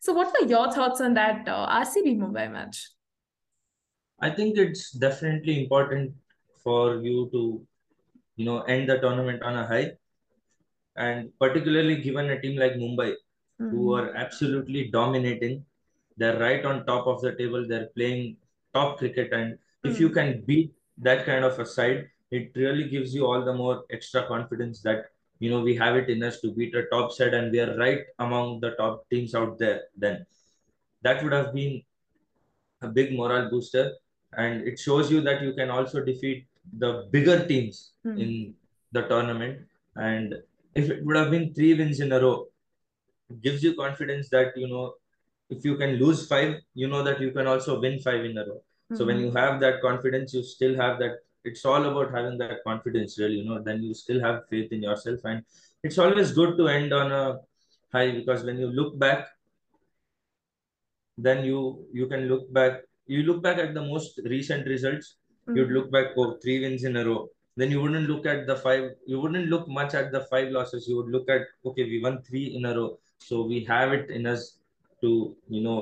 [0.00, 2.88] So, what were your thoughts on that uh, RCB Mumbai match?
[4.20, 6.12] i think it's definitely important
[6.64, 7.42] for you to
[8.36, 9.92] you know end the tournament on a high
[10.96, 13.10] and particularly given a team like mumbai
[13.70, 13.96] who Mm.
[13.98, 15.56] are absolutely dominating
[16.16, 18.24] they're right on top of the table they're playing
[18.78, 19.58] top cricket and
[19.90, 20.16] if you Mm.
[20.18, 20.70] can beat
[21.08, 22.00] that kind of a side
[22.38, 25.06] it really gives you all the more extra confidence that
[25.44, 27.72] you know we have it in us to beat a top side and we are
[27.84, 30.18] right among the top teams out there then
[31.06, 31.74] that would have been
[32.82, 33.86] a big morale booster
[34.44, 36.46] and it shows you that you can also defeat
[36.82, 38.18] the bigger teams Mm.
[38.22, 38.30] in
[38.92, 39.58] the tournament
[39.96, 40.34] and
[40.74, 42.36] if it would have been three wins in a row
[43.30, 44.86] it gives you confidence that you know
[45.54, 48.44] if you can lose five you know that you can also win five in a
[48.50, 48.60] row
[48.96, 49.24] so when Mhm.
[49.24, 51.16] you have that confidence you still have that
[51.48, 54.82] it's all about having that confidence really you know then you still have faith in
[54.88, 55.44] yourself and
[55.88, 57.24] it's always good to end on a
[57.94, 59.28] high because when you look back
[61.26, 61.60] then you
[61.92, 65.16] you can look back you look back at the most recent results
[65.46, 65.74] you'd Mm.
[65.76, 67.20] look back oh three wins in a row
[67.56, 70.88] then you wouldn't look at the five you wouldn't look much at the five losses
[70.88, 72.88] you would look at okay we won three in a row
[73.28, 74.42] so we have it in us
[75.02, 75.10] to
[75.48, 75.78] you know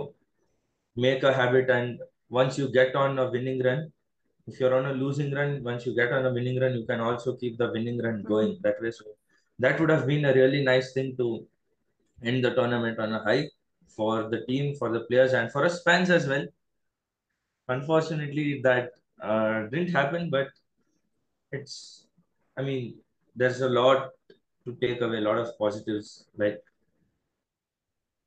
[0.96, 2.00] make a habit and
[2.40, 3.80] once you get on a winning run
[4.46, 7.00] if you're on a losing run once you get on a winning run you can
[7.00, 8.62] also keep the winning run going Mm.
[8.66, 9.04] that way so
[9.64, 11.28] that would have been a really nice thing to
[12.30, 13.44] end the tournament on a high
[13.96, 16.44] for the team, for the players, and for us fans as well.
[17.68, 18.92] Unfortunately, that
[19.22, 20.48] uh, didn't happen, but
[21.52, 22.06] it's,
[22.56, 22.96] I mean,
[23.34, 24.10] there's a lot
[24.64, 26.26] to take away, a lot of positives.
[26.36, 26.60] Like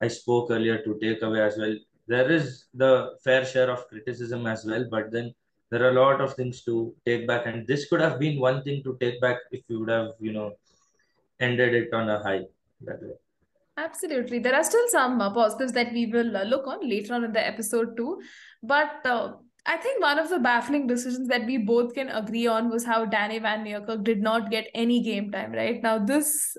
[0.02, 1.76] I spoke earlier to take away as well.
[2.08, 5.34] There is the fair share of criticism as well, but then
[5.70, 8.64] there are a lot of things to take back, and this could have been one
[8.64, 10.54] thing to take back if you would have, you know,
[11.40, 12.42] ended it on a high
[12.82, 13.14] that way.
[13.78, 14.40] Absolutely.
[14.40, 17.32] There are still some uh, positives that we will uh, look on later on in
[17.32, 18.22] the episode too.
[18.62, 19.34] But uh,
[19.66, 23.06] I think one of the baffling decisions that we both can agree on was how
[23.06, 25.82] Dane Van Niekerk did not get any game time, right?
[25.84, 26.58] Now, this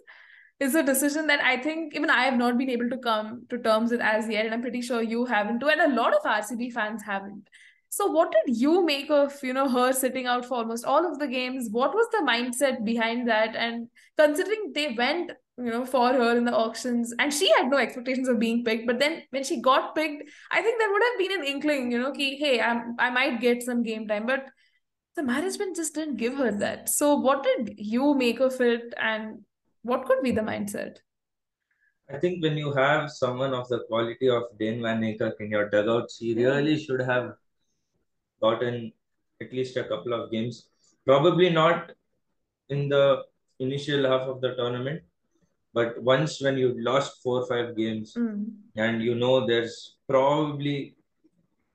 [0.61, 3.59] is a decision that I think even I have not been able to come to
[3.59, 6.23] terms with as yet, and I'm pretty sure you haven't too, and a lot of
[6.23, 7.49] RCB fans haven't.
[7.89, 11.19] So, what did you make of you know her sitting out for almost all of
[11.19, 11.69] the games?
[11.71, 13.57] What was the mindset behind that?
[13.57, 17.79] And considering they went you know for her in the auctions, and she had no
[17.79, 21.19] expectations of being picked, but then when she got picked, I think there would have
[21.19, 24.47] been an inkling, you know, ki, hey, I'm, I might get some game time, but
[25.17, 26.89] the management just didn't give her that.
[26.89, 29.43] So, what did you make of it, and
[29.83, 30.97] what could be the mindset?
[32.13, 35.69] I think when you have someone of the quality of Dane Van Niekerk in your
[35.71, 36.41] dugout, she hmm.
[36.41, 37.35] really should have
[38.41, 38.93] gotten
[39.41, 40.69] at least a couple of games.
[41.07, 41.93] Probably not
[42.69, 43.23] in the
[43.59, 45.03] initial half of the tournament,
[45.75, 48.41] but once when you lost four or five games Mm.
[48.85, 49.77] and you know there's
[50.13, 50.77] probably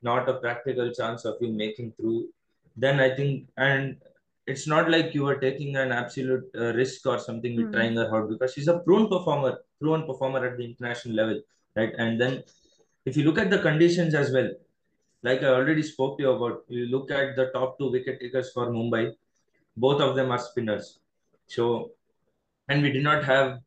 [0.10, 2.30] not a practical chance of you making through,
[2.76, 3.98] then I think, and
[4.45, 7.74] it's not like you were taking an absolute uh, risk or something with Mm.
[7.74, 11.41] trying her out because she's a proven performer, proven performer at the international level,
[11.76, 11.93] right?
[11.98, 12.43] And then
[13.06, 14.50] if you look at the conditions as well,
[15.24, 18.52] like I already spoke to you about, you look at the top two wicket takers
[18.52, 19.14] for Mumbai,
[19.76, 21.00] both of them are spinners.
[21.48, 21.91] So,
[22.70, 23.60] and we did not have,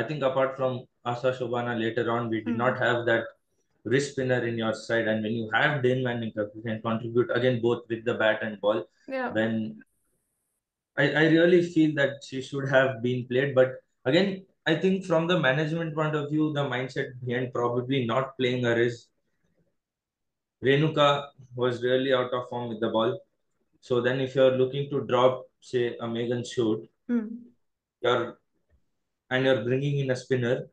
[0.00, 0.78] I think, apart from
[1.12, 2.62] Asha Sobhana later on, we did Hmm.
[2.64, 3.24] not have that
[3.92, 5.08] wrist spinner in your side.
[5.12, 8.42] And when you have Dane Van Niekerk, who can contribute again both with the bat
[8.48, 8.82] and ball,
[9.16, 9.30] Yeah.
[9.38, 9.54] then
[11.02, 13.54] I, I really feel that she should have been played.
[13.60, 18.36] But again, I think from the management point of view, the mindset behind probably not
[18.40, 19.06] playing her is
[20.62, 23.18] Renuka was really out of form with the ball.
[23.80, 27.26] So then if you're looking to drop, say, a Megan Schutt, Hmm.
[28.02, 28.38] you're
[29.30, 30.68] and you're bringing in a spinner,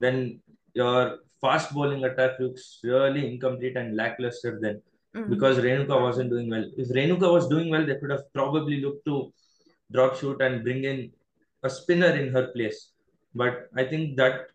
[0.00, 0.40] then
[0.74, 4.80] your fast bowling attack looks really incomplete and lackluster then
[5.16, 5.30] Mm.
[5.30, 6.64] because Renuka wasn't doing well.
[6.76, 9.32] If Renuka was doing well, they could have probably looked to
[9.90, 11.10] drop Schutt and bring in
[11.62, 12.90] a spinner in her place.
[13.34, 14.48] But I think that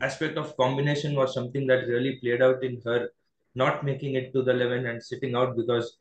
[0.00, 3.10] aspect of combination was something that really played out in her
[3.54, 5.98] not making it to the 11 and sitting out because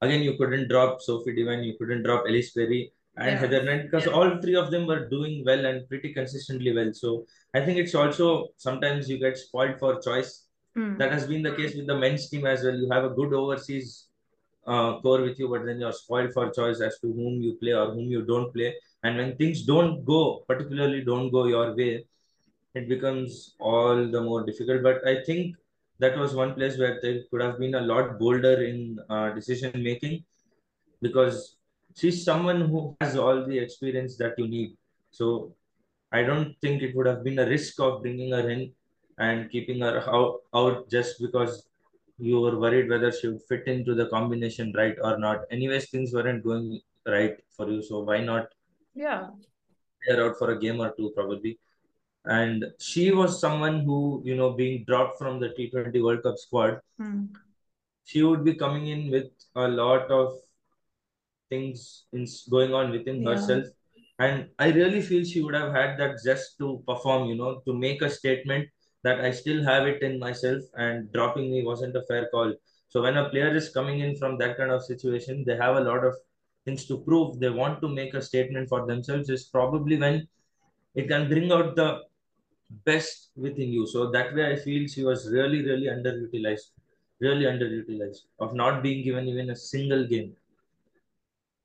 [0.00, 3.38] again you couldn't drop Sophie Devine, you couldn't drop Ellyse Perry and Yeah.
[3.38, 6.92] Heather Knight because all three of them were doing well and pretty consistently well.
[6.92, 10.46] So I think it's also sometimes you get spoiled for choice.
[10.74, 10.96] Hmm.
[10.98, 12.76] That has been the case with the men's team as well.
[12.76, 14.06] You have a good overseas
[14.66, 17.72] uh, core with you, but then you're spoiled for choice as to whom you play
[17.72, 18.74] or whom you don't play.
[19.02, 22.04] And when things don't go, particularly don't go your way,
[22.74, 24.82] it becomes all the more difficult.
[24.82, 25.56] But I think
[25.98, 29.82] that was one place where they could have been a lot bolder in uh, decision
[29.82, 30.24] making
[31.02, 31.56] because
[31.96, 34.76] she's someone who has all the experience that you need.
[35.10, 35.54] So
[36.12, 38.72] I don't think it would have been a risk of bringing her in
[39.18, 41.66] and keeping her out, out just because
[42.18, 45.44] you were worried whether she would fit into the combination right or not.
[45.50, 48.48] Anyways, things weren't going right for you, so why not
[48.94, 49.30] Yeah.
[50.04, 51.58] play her out for a game or two probably?
[52.24, 56.80] And she was someone who, you know, being dropped from the T20 World Cup squad,
[56.98, 57.26] Hmm.
[58.04, 60.38] she would be coming in with a lot of
[61.50, 63.30] things in, going on within Yeah.
[63.32, 63.66] herself.
[64.18, 67.74] And I really feel she would have had that zest to perform, you know, to
[67.74, 68.68] make a statement
[69.02, 72.54] that I still have it in myself and dropping me wasn't a fair call.
[72.88, 75.80] So when a player is coming in from that kind of situation, they have a
[75.80, 76.14] lot of
[76.64, 77.40] things to prove.
[77.40, 80.28] They want to make a statement for themselves, is probably when
[80.94, 82.02] it can bring out the
[82.84, 83.86] best within you.
[83.86, 86.70] So that way I feel she was really, really underutilized.
[87.20, 90.36] Really underutilized of not being given even a single game.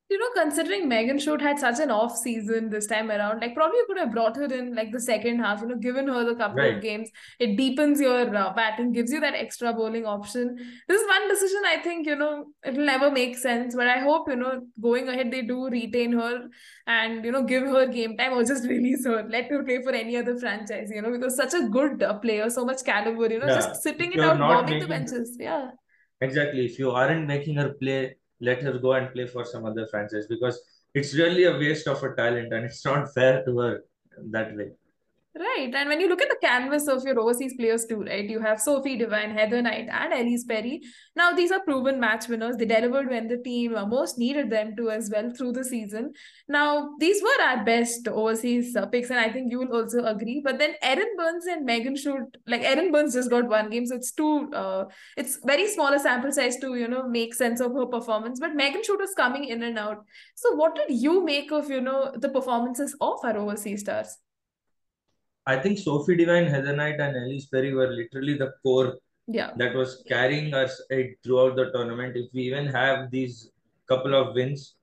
[0.08, 3.78] You know, considering Megan Schutt had such an off season this time around, like probably
[3.78, 6.36] you could have brought her in like the second half, you know, given her the
[6.36, 6.76] couple Right.
[6.76, 7.10] of games.
[7.40, 10.58] It deepens your uh, batting, gives you that extra bowling option.
[10.88, 13.74] This is one decision I think, you know, it will never make sense.
[13.76, 16.50] But I hope, you know, going ahead, they do retain her
[16.86, 19.24] and, you know, give her game time or just release her.
[19.28, 22.52] Let her play for any other franchise, you know, because such a good uh, player,
[22.52, 23.56] so much caliber, you know, Yeah.
[23.56, 25.36] just sitting it you're out, bombing the benches.
[25.40, 25.72] Yeah.
[26.22, 29.88] exactly, if you aren't making her play, let her go and play for some other
[29.88, 30.60] franchise because
[30.94, 33.84] it's really a waste of her talent and it's not fair to her
[34.32, 34.72] that way.
[35.38, 35.70] Right.
[35.76, 38.24] And when you look at the canvas of your overseas players too, right?
[38.24, 40.82] You have Sophie Devine, Heather Knight, and Ellyse Perry.
[41.14, 42.56] Now, these are proven match winners.
[42.56, 46.14] They delivered when the team uh, most needed them to as well through the season.
[46.48, 50.40] Now, these were our best overseas uh, picks, and I think you will also agree.
[50.42, 53.96] But then Erin Burns and Megan Schutt, like Erin Burns just got one game, so
[53.96, 54.86] it's too, uh,
[55.18, 58.40] it's very small a sample size to, you know, make sense of her performance.
[58.40, 60.06] But Megan Schutt was coming in and out.
[60.36, 64.16] So, what did you make of, you know, the performances of our overseas stars?
[65.48, 69.52] I think Sophie Devine, Heather Knight, and Ellyse Perry were literally the core yeah.
[69.58, 70.82] that was carrying us
[71.24, 72.16] throughout the tournament.
[72.16, 73.52] If we even have these
[73.88, 74.76] couple of wins,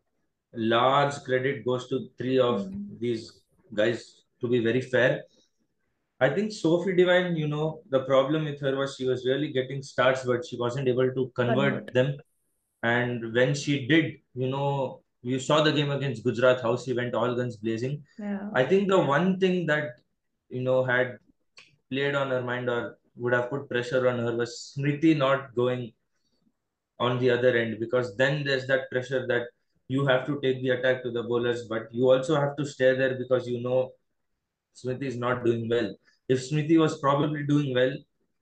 [0.55, 2.99] large credit goes to three of mm.
[3.01, 3.41] these
[3.75, 5.25] guys, to be very fair.
[6.21, 9.83] I think Sophie Devine, you know, the problem with her was she was really getting
[9.83, 12.17] starts, but she wasn't able to convert them.
[12.85, 17.15] And when she did, you know, you saw the game against Gujarat, how she went
[17.15, 18.05] all guns blazing.
[18.19, 18.51] Yeah.
[18.55, 19.97] I think the one thing that
[20.53, 21.19] you know, had
[21.91, 25.93] played on her mind or would have put pressure on her was Smriti not going
[27.01, 29.49] on the other end because then there's that pressure that
[29.89, 32.95] you have to take the attack to the bowlers, but you also have to stay
[32.95, 33.91] there because you know
[34.75, 35.95] Smriti is not doing well.
[36.29, 37.93] If Smriti was probably doing well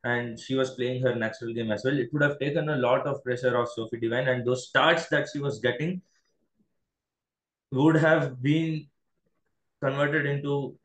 [0.05, 3.07] and she was playing her natural game as well, it would have taken a lot
[3.07, 6.03] of pressure off Sophie Devine and those starts that she was getting
[7.73, 8.87] would have been
[9.83, 10.77] converted into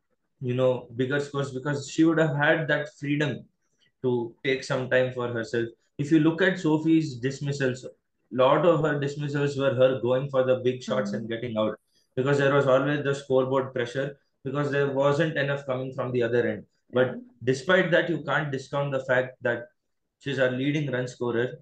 [0.49, 3.37] you know bigger scores because she would have had that freedom
[4.03, 5.69] to take some time for herself.
[5.97, 7.89] If you look at sophie's dismissals a
[8.43, 11.19] lot of her dismissals were her going for the big shots mm-hmm.
[11.19, 11.79] and getting out
[12.15, 16.47] because there was always the scoreboard pressure because there wasn't enough coming from the other
[16.47, 16.63] end.
[16.91, 19.67] But despite that you can't discount the fact that
[20.19, 21.55] she's our leading run scorer.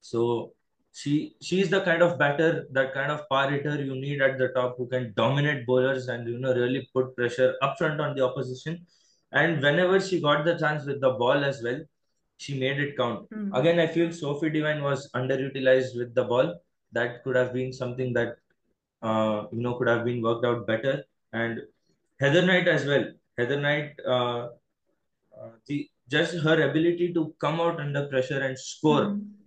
[0.00, 0.52] So
[0.98, 4.48] she she's the kind of batter, that kind of power hitter you need at the
[4.48, 8.24] top who can dominate bowlers and you know really put pressure up front on the
[8.28, 8.80] opposition.
[9.30, 11.80] And whenever she got the chance with the ball as well,
[12.38, 13.30] she made it count.
[13.30, 13.54] Mm-hmm.
[13.54, 16.54] Again, I feel Sophie Devine was underutilized with the ball.
[16.92, 18.36] That could have been something that
[19.02, 21.04] uh, you know could have been worked out better.
[21.32, 21.62] And
[22.18, 23.08] Heather Knight as well.
[23.36, 24.48] Heather Knight, uh,
[25.40, 29.02] uh, the just her ability to come out under pressure and score.
[29.02, 29.37] Mm-hmm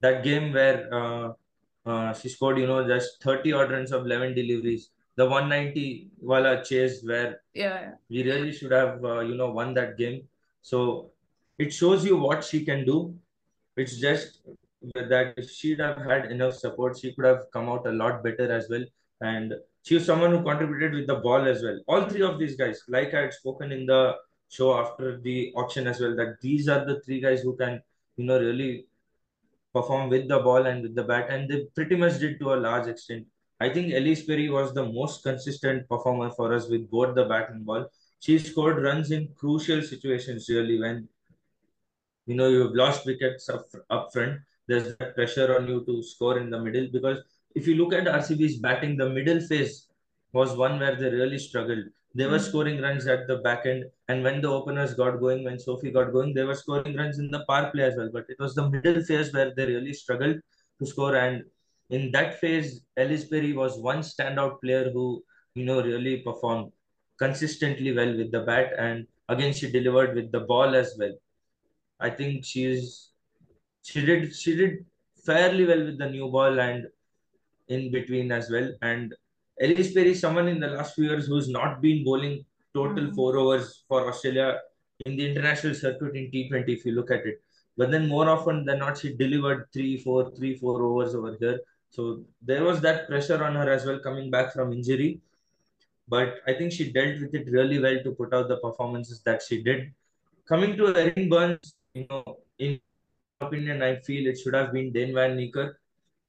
[0.00, 1.32] that game where uh,
[1.86, 4.90] uh, she scored, you know, just 30 odd runs of 11 deliveries.
[5.16, 7.90] The 190 wala chase where yeah, yeah.
[8.08, 10.22] we really should have, uh, you know, won that game.
[10.62, 11.10] So
[11.58, 13.14] it shows you what she can do.
[13.76, 14.40] It's just
[14.94, 18.52] that if she'd have had enough support, she could have come out a lot better
[18.52, 18.84] as well.
[19.20, 21.80] And she was someone who contributed with the ball as well.
[21.88, 24.16] All three of these guys, like I had spoken in the
[24.48, 27.82] show after the auction as well, that these are the three guys who can,
[28.16, 28.86] you know, really
[29.74, 32.56] perform with the ball and with the bat, and they pretty much did to a
[32.56, 33.26] large extent.
[33.60, 37.50] I think Ellyse Perry was the most consistent performer for us with both the bat
[37.50, 37.86] and ball.
[38.20, 41.08] She scored runs in crucial situations, really, when
[42.26, 44.40] you know you've lost wickets up, up front.
[44.66, 47.18] There's that pressure on you to score in the middle because
[47.54, 49.88] if you look at RCB's batting, the middle phase
[50.32, 51.84] was one where they really struggled.
[52.14, 52.44] They were hmm.
[52.44, 56.12] scoring runs at the back end, and when the openers got going, when Sophie got
[56.12, 58.08] going, they were scoring runs in the power play as well.
[58.10, 60.36] But it was the middle phase where they really struggled
[60.78, 61.16] to score.
[61.16, 61.44] And
[61.90, 65.22] in that phase, Ellyse Perry was one standout player who,
[65.54, 66.72] you know, really performed
[67.18, 68.72] consistently well with the bat.
[68.78, 71.12] And again, she delivered with the ball as well.
[72.00, 73.10] I think she's
[73.82, 74.86] she did she did
[75.26, 76.86] fairly well with the new ball and
[77.68, 78.72] in between as well.
[78.80, 79.14] And
[79.60, 82.44] Ellyse Perry is someone in the last few years who's not been bowling
[82.74, 83.14] total mm-hmm.
[83.14, 84.58] four overs for Australia
[85.06, 87.42] in the international circuit in T20 if you look at it.
[87.76, 91.60] But then more often than not, she delivered three, four, three, four overs over here.
[91.90, 95.20] So there was that pressure on her as well coming back from injury.
[96.08, 99.42] But I think she dealt with it really well to put out the performances that
[99.42, 99.92] she did.
[100.48, 102.80] Coming to Erin Burns, you know, in
[103.40, 105.74] opinion, I feel it should have been Dane Van Niekerk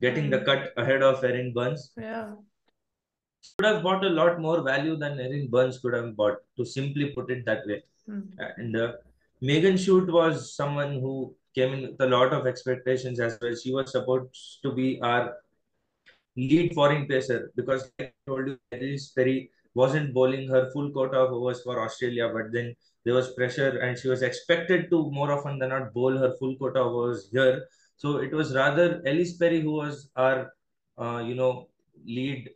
[0.01, 1.91] getting the cut ahead of Erin Burns.
[1.97, 2.31] Yeah
[3.57, 7.11] could have bought a lot more value than Erin Burns could have bought, to simply
[7.11, 7.83] put it that way.
[8.09, 8.23] Mm.
[8.57, 8.93] And uh,
[9.41, 13.55] Megan Schutt was someone who came in with a lot of expectations as well.
[13.55, 15.35] She was supposed to be our
[16.35, 21.31] lead foreign pacer because I told you Ellyse Perry wasn't bowling her full quota of
[21.31, 22.75] overs for Australia, but then
[23.05, 26.55] there was pressure and she was expected to more often than not bowl her full
[26.57, 27.65] quota of overs here.
[27.97, 30.53] So it was rather Ellyse Perry who was our,
[30.97, 31.69] uh, you know,
[32.05, 32.49] lead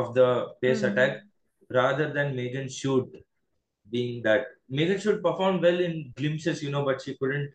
[0.00, 0.98] of the pace mm-hmm.
[0.98, 1.22] attack
[1.70, 3.08] rather than Megan Schutt
[3.90, 4.46] being that.
[4.68, 7.50] Megan Schutt performed well in glimpses, you know, but she couldn't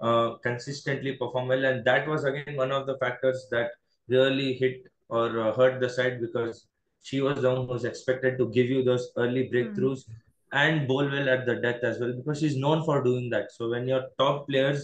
[0.00, 1.64] uh, consistently perform well.
[1.64, 3.70] And that was again one of the factors that
[4.08, 6.66] really hit or uh, hurt the side because
[7.02, 10.04] she was the one who was expected to give you those early breakthroughs.
[10.04, 10.22] Mm-hmm.
[10.58, 13.50] and bowl well at the death as well because she's known for doing that.
[13.52, 14.82] So when your top players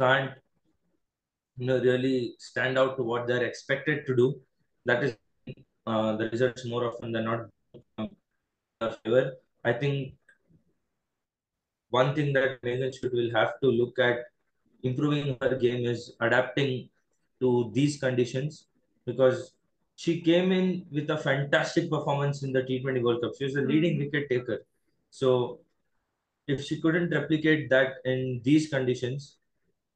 [0.00, 0.32] can't
[1.56, 4.26] you know really stand out to what they're expected to do,
[4.84, 5.16] that is
[5.90, 7.46] uh, the results more often than not
[9.04, 9.24] favor.
[9.64, 10.14] I think
[11.90, 14.18] one thing that Megan Schutt will have to look at
[14.82, 16.88] improving her game is adapting
[17.40, 18.66] to these conditions
[19.06, 19.52] because
[19.96, 23.32] she came in with a fantastic performance in the T20 World Cup.
[23.38, 24.00] She was a leading Mm.
[24.04, 24.58] wicket taker.
[25.10, 25.30] So
[26.46, 29.38] if she couldn't replicate that in these conditions,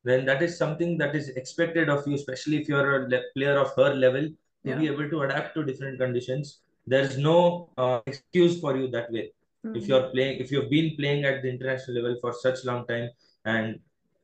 [0.05, 3.57] then that is something that is expected of you, especially if you're a le- player
[3.59, 4.29] of her level,
[4.67, 6.61] to be able to adapt to different conditions.
[6.87, 9.33] There's no uh, excuse for you that way.
[9.65, 9.89] If Mm.
[9.89, 13.11] you're playing, if you've been playing at the international level for such long time,
[13.45, 13.79] and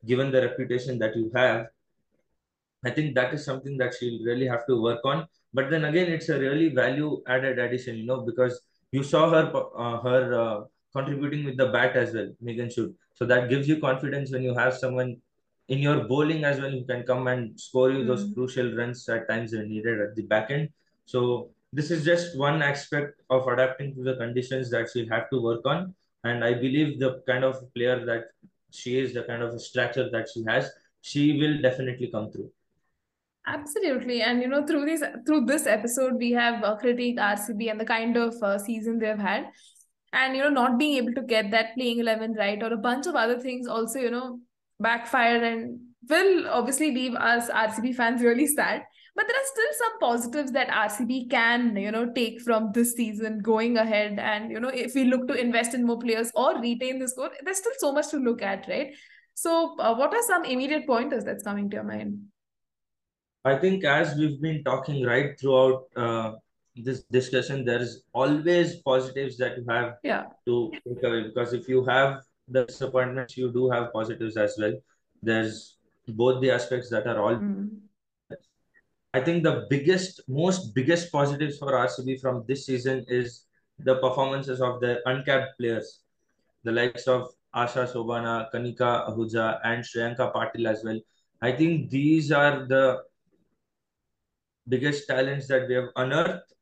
[0.05, 1.67] given the reputation that you have,
[2.85, 5.27] I think that is something that she'll really have to work on.
[5.53, 8.61] But then again, it's a really value added addition, you know, because
[8.91, 10.59] you saw her uh, her uh,
[10.95, 12.93] contributing with the bat as well, Megan Schutt.
[13.13, 15.17] So that gives you confidence when you have someone
[15.69, 18.33] in your bowling as well you can come and score you those Mm.
[18.33, 20.69] crucial runs at times when needed at the back end.
[21.05, 25.41] So this is just one aspect of adapting to the conditions that she'll have to
[25.41, 25.93] work on.
[26.23, 28.25] And I believe the kind of player that
[28.71, 32.51] she is, the kind of stature that she has, she will definitely come through.
[33.47, 37.79] Absolutely, and you know, through this through this episode, we have uh, critiqued RCB and
[37.79, 39.47] the kind of uh, season they've had,
[40.13, 43.07] and you know, not being able to get that playing eleven right or a bunch
[43.07, 44.39] of other things also, you know,
[44.79, 48.83] backfire and will obviously leave us RCB fans really sad.
[49.15, 53.39] But there are still some positives that RCB can, you know, take from this season
[53.39, 54.17] going ahead.
[54.17, 57.31] And you know, if we look to invest in more players or retain this score,
[57.43, 58.93] there's still so much to look at, right?
[59.33, 62.19] So, uh, what are some immediate pointers that's coming to your mind?
[63.45, 66.31] I think as we've been talking right throughout uh,
[66.75, 70.25] this discussion, there is always positives that you have Yeah.
[70.45, 74.73] to take away because if you have the disappointments, you do have positives as well.
[75.21, 75.77] There's
[76.07, 77.35] both the aspects that are all.
[77.35, 77.69] Mm.
[79.13, 83.45] I think the biggest, most biggest positives for RCB from this season is
[83.79, 86.01] the performances of the uncapped players,
[86.63, 90.99] the likes of Asha Sobhana, Kanika Ahuja, and Shreyanka Patil as well.
[91.41, 93.01] I think these are the
[94.67, 96.53] biggest talents that we have unearthed,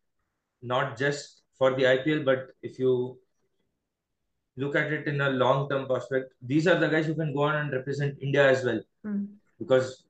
[0.62, 3.20] not just for the IPL, but if you
[4.58, 7.43] look at it in a long term perspective, these are the guys who can go
[7.43, 8.82] on and represent India as well.
[9.05, 9.28] Mm.
[9.60, 10.03] Because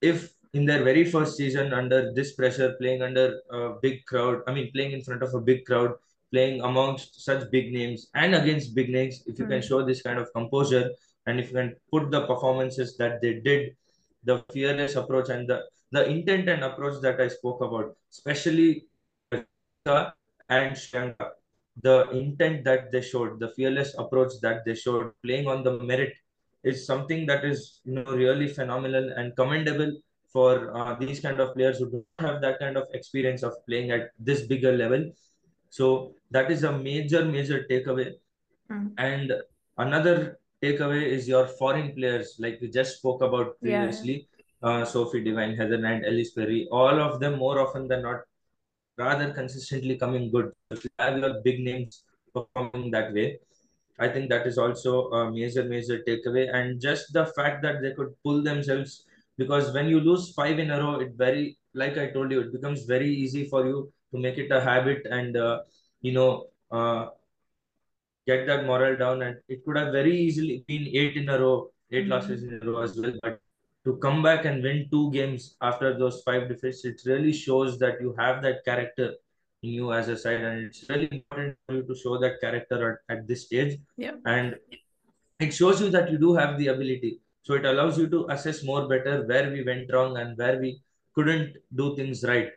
[0.00, 4.54] if in their very first season under this pressure, playing under a big crowd, I
[4.54, 5.94] mean, playing in front of a big crowd,
[6.30, 9.68] playing amongst such big names and against big names, if you can Mm.
[9.68, 10.90] show this kind of composure
[11.26, 13.76] and if you can put the performances that they did,
[14.24, 18.86] the fearless approach and the, the intent and approach that I spoke about, especially
[20.50, 21.30] and Shreyanka,
[21.82, 26.12] the intent that they showed, the fearless approach that they showed, playing on the merit
[26.64, 29.92] is something that is you know really phenomenal and commendable
[30.32, 33.90] for uh, these kind of players who don't have that kind of experience of playing
[33.90, 35.10] at this bigger level.
[35.70, 38.12] So that is a major, major takeaway.
[38.70, 38.92] Mm.
[38.98, 39.32] And
[39.78, 43.78] another takeaway is your foreign players, like we just spoke about Yeah.
[43.78, 44.28] previously.
[44.60, 48.22] Uh, Sophie Devine, Heather Knight, Ellyse Perry, all of them more often than not
[48.98, 50.52] rather consistently coming good.
[50.70, 53.38] If you have your big names performing that way,
[53.98, 56.52] I think that is also a major, major takeaway.
[56.54, 59.04] And just the fact that they could pull themselves,
[59.36, 62.52] because when you lose five in a row, it very, like I told you, it
[62.52, 65.60] becomes very easy for you to make it a habit and, uh,
[66.02, 67.08] you know, uh,
[68.26, 69.22] get that morale down.
[69.22, 72.10] And it could have very easily been eight in a row, 8 Mhm.
[72.10, 73.14] losses in a row as well.
[73.22, 73.40] But
[73.88, 78.02] to come back and win two games after those five defeats, it really shows that
[78.02, 79.14] you have that character
[79.62, 83.00] in you as a side, and it's really important for you to show that character
[83.08, 83.78] at, at this stage.
[83.96, 84.16] Yeah.
[84.26, 84.56] And
[85.40, 87.22] it shows you that you do have the ability.
[87.42, 90.82] So it allows you to assess more better where we went wrong and where we
[91.14, 92.50] couldn't do things right.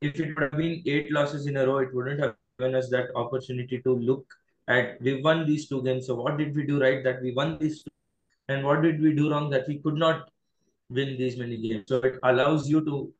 [0.00, 2.88] If it would have been eight losses in a row, it wouldn't have given us
[2.88, 4.24] that opportunity to look
[4.68, 6.06] at we won these two games.
[6.06, 7.90] So what did we do right that we won these two?
[8.48, 10.31] And what did we do wrong that we could not
[10.92, 11.84] win these many games?
[11.88, 13.12] So it allows you to,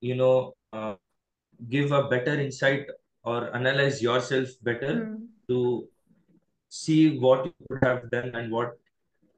[0.00, 0.94] you know, uh,
[1.68, 2.86] give a better insight
[3.24, 5.26] or analyze yourself better Mm.
[5.48, 5.88] to
[6.68, 8.76] see what you could have done and what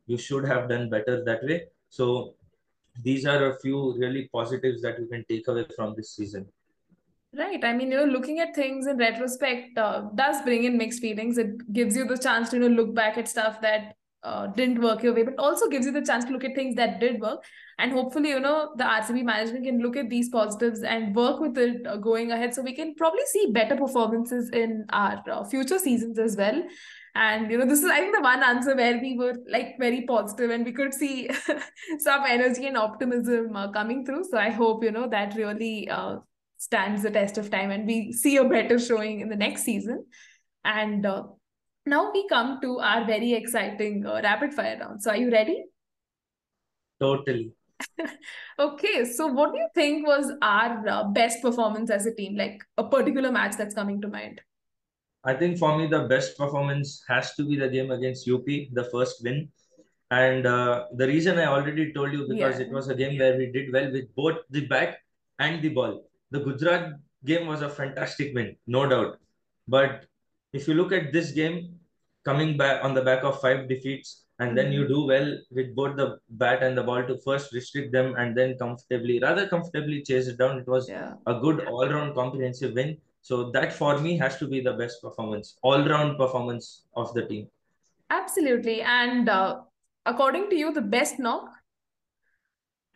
[0.07, 1.59] you should have done better that way.
[1.89, 2.35] So
[3.03, 6.49] these are a few really positives that you can take away from this season.
[7.33, 7.65] Right.
[7.65, 11.39] I mean, you know, looking at things in retrospect uh, does bring in mixed feelings.
[11.39, 14.80] It gives you the chance to, you know, look back at stuff that uh, didn't
[14.80, 17.20] work your way, but also gives you the chance to look at things that did
[17.20, 17.42] work.
[17.78, 21.56] And hopefully, you know, the RCB management can look at these positives and work with
[21.56, 22.55] it uh, going ahead.
[22.55, 26.62] So we can probably see better performances in our uh, future seasons as well.
[27.14, 30.02] And, you know, this is, I think, the one answer where we were like very
[30.02, 31.28] positive and we could see
[31.98, 34.24] some energy and optimism uh, coming through.
[34.30, 36.18] So I hope, you know, that really uh,
[36.59, 40.05] stands the test of time and we see a better showing in the next season.
[40.64, 41.24] And uh,
[41.91, 45.03] now we come to our very exciting uh, rapid fire round.
[45.03, 45.65] So are you ready?
[47.01, 47.53] Totally.
[48.59, 52.37] okay, so what do you think was our uh, best performance as a team?
[52.37, 54.41] Like a particular match that's coming to mind?
[55.25, 58.89] I think for me, the best performance has to be the game against UP, the
[58.93, 59.49] first win.
[60.11, 62.67] And uh, the reason I already told you because yeah.
[62.67, 64.99] it was a game where we did well with both the bat
[65.39, 66.05] and the ball.
[66.31, 66.95] The Gujarat
[67.25, 69.19] game was a fantastic win, no doubt.
[69.69, 70.07] But
[70.53, 71.80] if you look at this game,
[72.24, 74.92] coming back on the back of five defeats, and then you mm-hmm.
[74.92, 78.56] do well with both the bat and the ball to first restrict them and then
[78.59, 80.59] comfortably, rather comfortably chase it down.
[80.59, 81.12] It was yeah.
[81.26, 82.97] a good all-round comprehensive win.
[83.22, 87.48] So that for me has to be the best performance, all-round performance of the team.
[88.09, 88.80] Absolutely.
[88.80, 89.60] And uh,
[90.06, 91.51] according to you, the best knock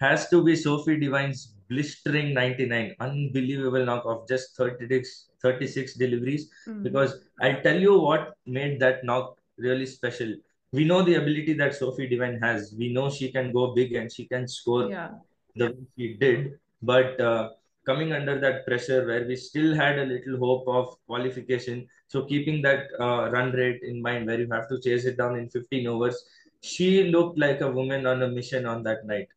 [0.01, 6.51] has to be Sophie Devine's blistering 99, unbelievable knock of just 36, 36 deliveries.
[6.69, 6.83] Mm.
[6.83, 10.35] Because I'll tell you what made that knock really special.
[10.73, 12.75] We know the ability that Sophie Devine has.
[12.77, 15.11] We know she can go big and she can score yeah.
[15.55, 16.59] the way she did.
[16.83, 17.51] But uh,
[17.87, 21.87] coming under that pressure where we still had a little hope of qualification.
[22.09, 25.37] So keeping that uh, run rate in mind where you have to chase it down
[25.39, 26.25] in 15 overs,
[26.61, 29.29] she looked like a woman on a mission on that night.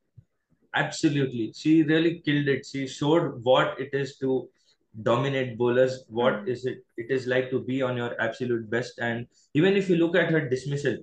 [0.76, 1.54] Absolutely.
[1.56, 2.66] She really killed it.
[2.66, 4.50] She showed what it is to
[5.04, 6.48] dominate bowlers, What mm.
[6.48, 9.00] is it it is like to be on your absolute best.
[9.00, 10.98] And even if you look at her dismissal,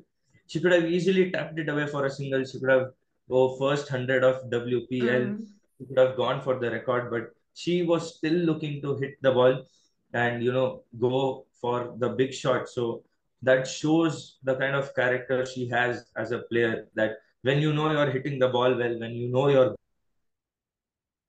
[0.47, 2.45] she could have easily tapped it away for a single.
[2.45, 2.89] She could have
[3.29, 5.27] go first hundred of WPL.
[5.27, 5.47] Mm
[5.87, 9.65] could have gone for the record, but she was still looking to hit the ball
[10.13, 12.69] and you know go for the big shot.
[12.69, 13.03] So
[13.43, 16.89] that shows the kind of character she has as a player.
[16.95, 19.75] That when you know you're hitting the ball well, when you know you're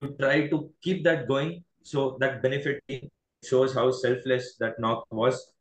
[0.01, 1.63] you try to keep that going.
[1.83, 2.81] So that benefit
[3.43, 5.51] shows how selfless that knock was.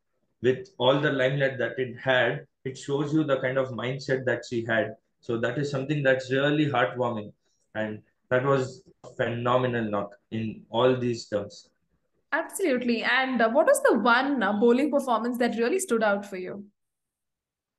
[0.41, 4.43] With all the limelight that it had, it shows you the kind of mindset that
[4.49, 4.95] she had.
[5.19, 7.31] So that is something that's really heartwarming.
[7.73, 8.83] And that was
[9.17, 11.69] phenomenal knock in all these terms.
[12.31, 13.03] Absolutely.
[13.03, 16.65] And uh, what was the one uh, bowling performance that really stood out for you?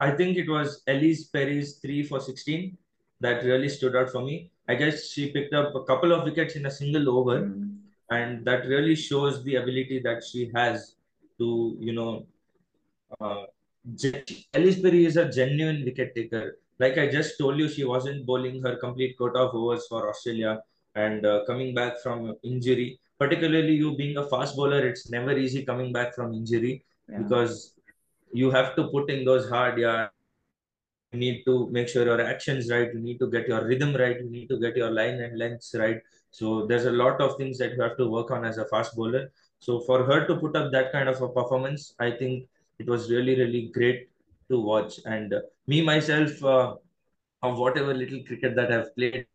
[0.01, 2.77] I think it was Ellyse Perry's 3 for 16
[3.21, 4.51] that really stood out for me.
[4.69, 7.79] I guess she picked up a couple of wickets in a single over, mm.
[8.11, 10.97] and that really shows the ability that she has
[11.39, 12.27] to, you know,
[13.21, 13.45] uh,
[14.55, 18.63] Ellyse Perry is a genuine wicket taker like I just told you, she wasn't bowling
[18.63, 20.61] her complete quota of overs for Australia
[20.95, 23.01] and uh, coming back from injury.
[23.19, 27.19] Particularly, you being a fast bowler, it's never easy coming back from injury yeah.
[27.19, 27.73] because
[28.33, 30.09] you have to put in those hard yeah.
[31.13, 32.93] You need to make sure your actions right.
[32.93, 34.19] You need to get your rhythm right.
[34.19, 36.01] You need to get your line and lengths right.
[36.31, 38.97] So there's a lot of things that you have to work on as a fast
[38.97, 39.31] bowler.
[39.59, 42.49] So for her to put up that kind of a performance, I think
[42.79, 44.09] it was really really great
[44.51, 44.99] to watch.
[45.07, 46.75] And uh, me myself, uh,
[47.43, 49.27] of whatever little cricket that I've played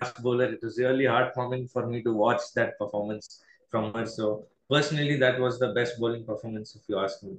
[0.00, 4.06] fast bowler, it was really heartwarming for me to watch that performance from her.
[4.06, 7.36] So personally, that was the best bowling performance, if you ask me.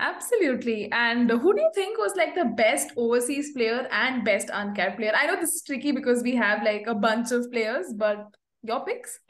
[0.00, 0.90] Absolutely.
[0.92, 5.12] And who do you think was like the best overseas player and best uncapped player?
[5.14, 8.26] I know this is tricky because we have like a bunch of players, but
[8.62, 9.20] your picks?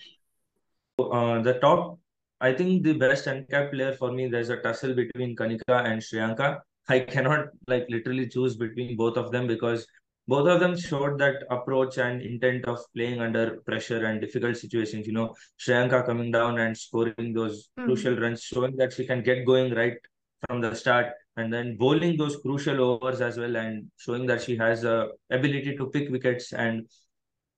[0.99, 1.99] Uh, the top,
[2.41, 6.61] I think the best uncapped player for me, there's a tussle between Kanika and Shreyanka.
[6.89, 9.87] I cannot like literally choose between both of them because
[10.29, 15.09] both of them showed that approach and intent of playing under pressure and difficult situations.
[15.09, 17.87] You know, Shreyanka coming down and scoring those mm.
[17.87, 19.97] crucial runs, showing that she can get going right
[20.47, 24.57] from the start, and then bowling those crucial overs as well, and showing that she
[24.57, 26.53] has a ability to pick wickets.
[26.53, 26.87] And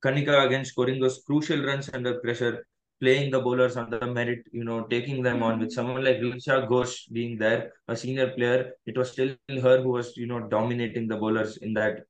[0.05, 2.65] Kanika again scoring those crucial runs under pressure
[3.03, 6.69] playing the bowlers on the merit, you know, taking them on with someone like Richa
[6.69, 11.09] Ghosh being there, a senior player, it was still her who was, you know, dominating
[11.09, 12.05] the bowlers in that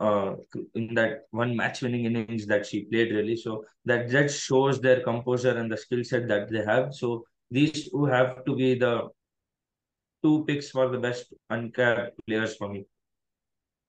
[0.00, 0.32] uh
[0.74, 3.36] in that one match winning innings that she played really.
[3.36, 6.94] So that just shows their composure and the skill set that they have.
[6.94, 9.08] So these two have to be the
[10.22, 12.86] two picks for the best uncapped players for me.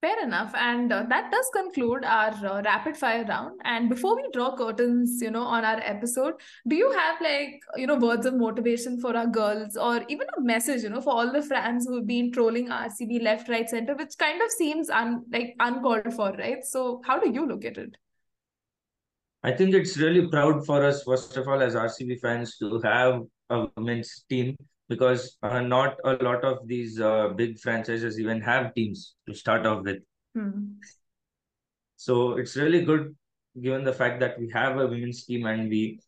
[0.01, 0.51] Fair enough.
[0.55, 3.61] And uh, that does conclude our uh, rapid fire round.
[3.65, 6.33] And before we draw curtains, you know, on our episode,
[6.67, 10.41] do you have like, you know, words of motivation for our girls or even a
[10.41, 14.17] message, you know, for all the fans who've been trolling RCB left, right, center, which
[14.17, 16.65] kind of seems un- like uncalled for, right?
[16.65, 17.95] So how do you look at it?
[19.43, 23.21] I think it's really proud for us, first of all, as RCB fans, to have
[23.51, 24.57] a women's team
[24.91, 29.65] because uh, not a lot of these uh, big franchises even have teams to start
[29.65, 29.99] off with.
[30.35, 30.59] Hmm.
[31.95, 33.15] So it's really good
[33.61, 35.99] given the fact that we have a women's team and we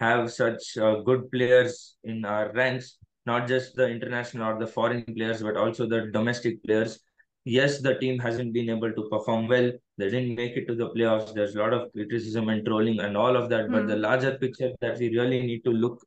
[0.00, 5.04] have such uh, good players in our ranks, not just the international or the foreign
[5.16, 6.98] players, but also the domestic players.
[7.44, 9.70] Yes, the team hasn't been able to perform well.
[9.98, 11.34] They didn't make it to the playoffs.
[11.34, 13.70] There's a lot of criticism and trolling and all of that.
[13.70, 14.06] But the Hmm.
[14.08, 16.04] larger picture that we really need to look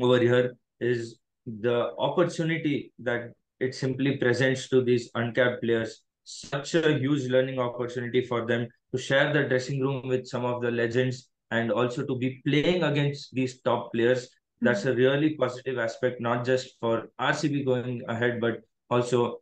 [0.00, 6.02] over here is the opportunity that it simply presents to these uncapped players.
[6.24, 10.60] Such a huge learning opportunity for them to share the dressing room with some of
[10.60, 14.28] the legends and also to be playing against these top players.
[14.60, 14.88] That's Hmm.
[14.90, 18.60] a really positive aspect, not just for RCB going ahead, but
[18.90, 19.40] also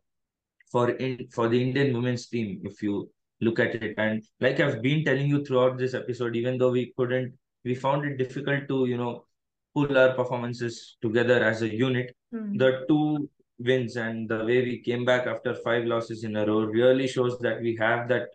[0.71, 3.09] for in for the Indian women's team, if you
[3.41, 3.95] look at it.
[3.97, 7.33] And like I've been telling you throughout this episode, even though we couldn't,
[7.63, 9.25] we found it difficult to, you know,
[9.75, 12.15] pull our performances together as a unit.
[12.31, 12.57] Hmm.
[12.57, 13.29] The two
[13.59, 17.37] wins and the way we came back after five losses in a row really shows
[17.39, 18.29] that we have that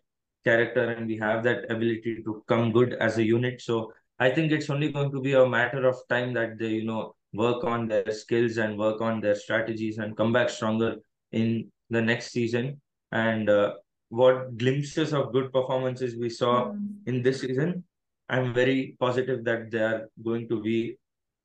[0.45, 3.61] character and we have that ability to come good as a unit.
[3.61, 6.85] So I think it's only going to be a matter of time that they, you
[6.85, 10.97] know, work on their skills and work on their strategies and come back stronger
[11.33, 12.81] in the next season.
[13.13, 13.75] And uh,
[14.09, 16.87] what glimpses of good performances we saw Hmm.
[17.07, 17.85] in this season,
[18.29, 20.97] I'm very positive that they are going to be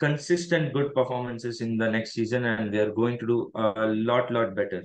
[0.05, 4.31] consistent good performances in the next season and they are going to do a lot,
[4.31, 4.83] lot better.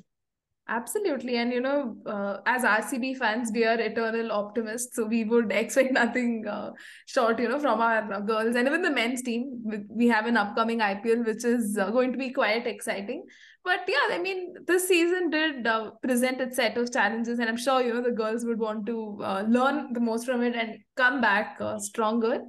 [0.72, 1.36] Absolutely.
[1.36, 4.94] And, you know, uh, as RCB fans, we are eternal optimists.
[4.94, 6.70] So we would expect nothing uh,
[7.06, 8.54] short, you know, from our girls.
[8.54, 12.12] And even the men's team, we- we have an upcoming IPL, which is uh, going
[12.12, 13.24] to be quite exciting.
[13.64, 17.40] But yeah, I mean, this season did uh, present its set of challenges.
[17.40, 20.42] And I'm sure, you know, the girls would want to uh, learn the most from
[20.42, 22.42] it and come back uh, stronger.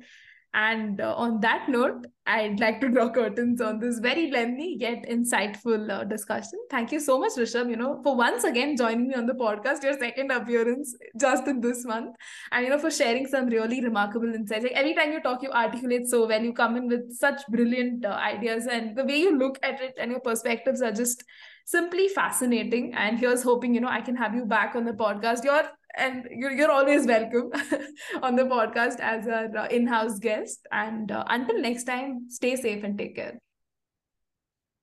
[0.53, 5.05] And uh, on that note, I'd like to draw curtains on this very lengthy yet
[5.09, 6.59] insightful uh, discussion.
[6.69, 9.81] Thank you so much, Rishab, you know, for once again joining me on the podcast,
[9.81, 12.15] your second appearance just in this month,
[12.51, 14.63] and, you know, for sharing some really remarkable insights.
[14.63, 18.05] Like every time you talk, you articulate so well, you come in with such brilliant
[18.05, 21.23] uh, ideas, and the way you look at it and your perspectives are just
[21.65, 22.93] simply fascinating.
[22.93, 25.45] And here's hoping, you know, I can have you back on the podcast.
[25.45, 27.51] You're and you're, you're always welcome
[28.21, 32.83] on the podcast as our uh, in-house guest and uh, until next time stay safe
[32.83, 33.37] and take care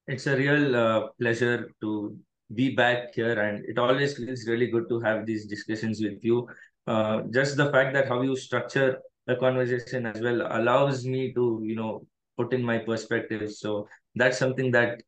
[0.07, 2.17] It's a real uh, pleasure to
[2.55, 6.49] be back here, and it always feels really good to have these discussions with you.
[6.87, 11.61] Uh, just the fact that how you structure the conversation as well allows me to,
[11.63, 12.07] you know,
[12.39, 13.53] put in my perspective.
[13.53, 15.03] So that's something that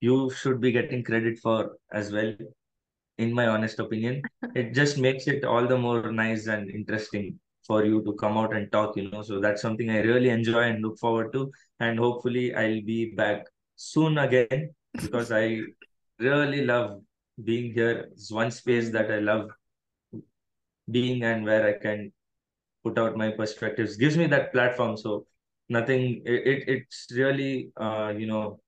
[0.00, 2.34] you should be getting credit for as well,
[3.20, 4.22] in my honest opinion.
[4.54, 8.54] It just makes it all the more nice and interesting for you to come out
[8.54, 9.22] and talk, you know.
[9.22, 11.50] So that's something I really enjoy and look forward to.
[11.80, 15.60] And hopefully I'll be back soon again because I
[16.18, 17.00] really love
[17.44, 18.08] being here.
[18.12, 19.50] It's one space that I love
[20.90, 22.12] being and where I can
[22.84, 23.96] put out my perspectives.
[23.96, 24.96] Gives me that platform.
[24.96, 25.26] So
[25.68, 28.60] nothing it, it it's really uh you know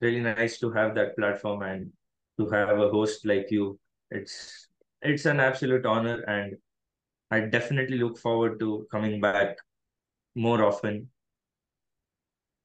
[0.00, 1.92] really nice to have that platform and
[2.38, 3.78] to have a host like you.
[4.10, 4.68] It's
[5.02, 6.56] it's an absolute honor and
[7.30, 9.56] I definitely look forward to coming back
[10.34, 11.08] more often.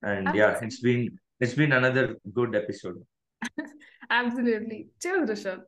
[0.03, 3.03] And yeah, it's been it's been another good episode.
[4.09, 5.61] absolutely cheers rishab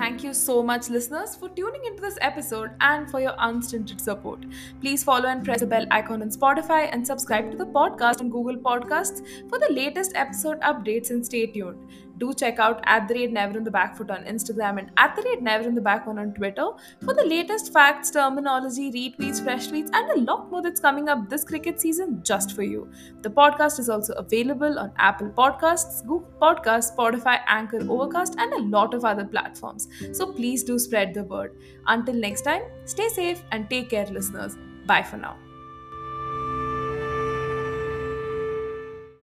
[0.00, 4.46] Thank you so much, listeners, for tuning into this episode and for your unstinted support.
[4.80, 8.30] Please follow and press the bell icon on Spotify and subscribe to the podcast on
[8.30, 9.20] Google Podcasts
[9.50, 11.86] for the latest episode updates and stay tuned.
[12.20, 15.16] Do check out at the rate Never on the Back Foot on Instagram and at
[15.16, 16.66] the rate Never on the Back one on Twitter
[17.04, 21.28] for the latest facts, terminology, retweets, fresh tweets, and a lot more that's coming up
[21.28, 22.88] this cricket season just for you.
[23.22, 28.62] The podcast is also available on Apple Podcasts, Google Podcasts, Spotify, Anchor, Overcast, and a
[28.62, 29.88] lot of other platforms.
[30.12, 31.56] So please do spread the word.
[31.86, 34.56] Until next time, stay safe and take care, listeners.
[34.86, 35.36] Bye for now.